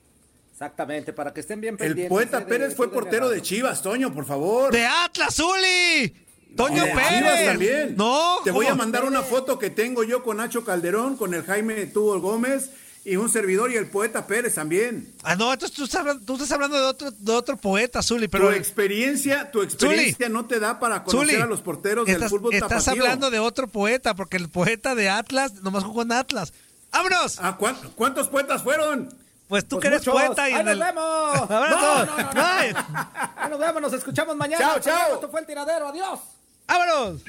Exactamente, 0.56 1.12
para 1.12 1.34
que 1.34 1.41
estén 1.41 1.60
bien 1.60 1.74
El 1.74 1.80
pendientes. 1.89 2.08
poeta 2.10 2.38
eh, 2.38 2.39
de- 2.39 2.46
Pérez 2.46 2.76
fue 2.78 2.88
de- 2.88 2.94
portero 2.94 3.28
de 3.30 3.41
Chivas, 3.41 3.82
Toño, 3.82 4.13
por 4.13 4.26
favor. 4.26 4.72
¡De 4.72 4.86
Atlas, 4.86 5.38
Uli! 5.39 6.15
¡Toño 6.56 6.82
Pérez! 6.86 7.10
Chivas 7.20 7.46
también. 7.46 7.96
No, 7.98 8.38
Te 8.46 8.52
voy 8.52 8.65
a 8.68 8.74
mandar 8.74 9.04
una 9.04 9.22
foto 9.22 9.60
que 9.60 9.70
tengo 9.70 10.06
yo 10.06 10.24
con 10.24 10.38
Nacho 10.38 10.63
Calderón, 10.63 11.18
con 11.18 11.34
el 11.34 11.44
Jaime 11.44 11.88
Tubo 11.88 12.22
Gómez 12.22 12.70
y 13.04 13.18
un 13.18 13.30
servidor 13.30 13.70
y 13.70 13.76
el 13.76 13.88
poeta 13.88 14.26
Pérez 14.28 14.56
también. 14.56 15.13
Ah, 15.24 15.36
no, 15.36 15.52
entonces 15.52 15.76
tú 15.76 15.84
estás 15.84 16.00
hablando, 16.00 16.26
tú 16.26 16.36
estás 16.36 16.54
hablando 16.54 16.78
de 16.78 16.84
otro, 16.86 17.12
de 17.12 17.32
otro 17.34 17.58
poeta, 17.58 18.02
Zuli, 18.02 18.30
Pero 18.30 18.48
tu 18.48 18.54
experiencia, 18.54 19.52
tu 19.52 19.62
experiencia 19.62 20.30
no 20.30 20.46
te 20.46 20.62
da 20.62 20.80
para 20.80 21.04
conocer 21.04 21.32
Zuli, 21.32 21.41
a 21.41 21.48
los 21.48 21.60
porteros 21.60 22.08
estás, 22.08 22.22
del 22.22 22.30
fútbol 22.30 22.54
estás 22.54 22.86
tapatío. 22.86 23.04
hablando 23.04 23.30
de 23.30 23.39
otro 23.39 23.68
poeta, 23.68 24.15
porque 24.15 24.38
el 24.38 24.48
poeta 24.48 24.96
de 24.96 25.10
Atlas 25.10 25.56
nomás 25.63 25.84
jugó 25.84 26.04
en 26.04 26.13
Atlas. 26.13 26.54
¡Vámonos! 26.94 27.39
¿A 27.41 27.58
cuán- 27.58 27.76
¿Cuántos 27.96 28.30
poetas 28.30 28.63
fueron? 28.63 29.13
Pues 29.47 29.67
tú 29.67 29.75
Pues 29.75 29.81
que 29.84 29.88
eres 29.89 30.08
muchos. 30.08 30.13
poeta 30.21 30.49
y 30.49 30.53
¡Ahí 30.53 30.63
nos 30.63 30.73
el... 30.73 30.79
vemos! 30.79 31.41
¡Abrazo! 31.51 31.75
No, 31.79 32.05
no, 32.05 32.17
no, 32.17 32.17
no. 32.17 32.29
Bye. 32.34 32.75
Ahí 33.38 33.49
nos 33.49 33.60
vemos, 33.60 33.81
nos 33.81 33.93
escuchamos 33.93 34.36
mañana. 34.36 34.65
Chao, 34.65 34.79
chao. 34.79 35.13
Esto 35.15 35.29
fue 35.29 35.41
el 35.41 35.45
tiradero, 35.45 35.88
adiós. 35.89 36.19
¡Vámonos! 36.67 37.21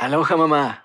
Aloha 0.00 0.36
mamá. 0.36 0.84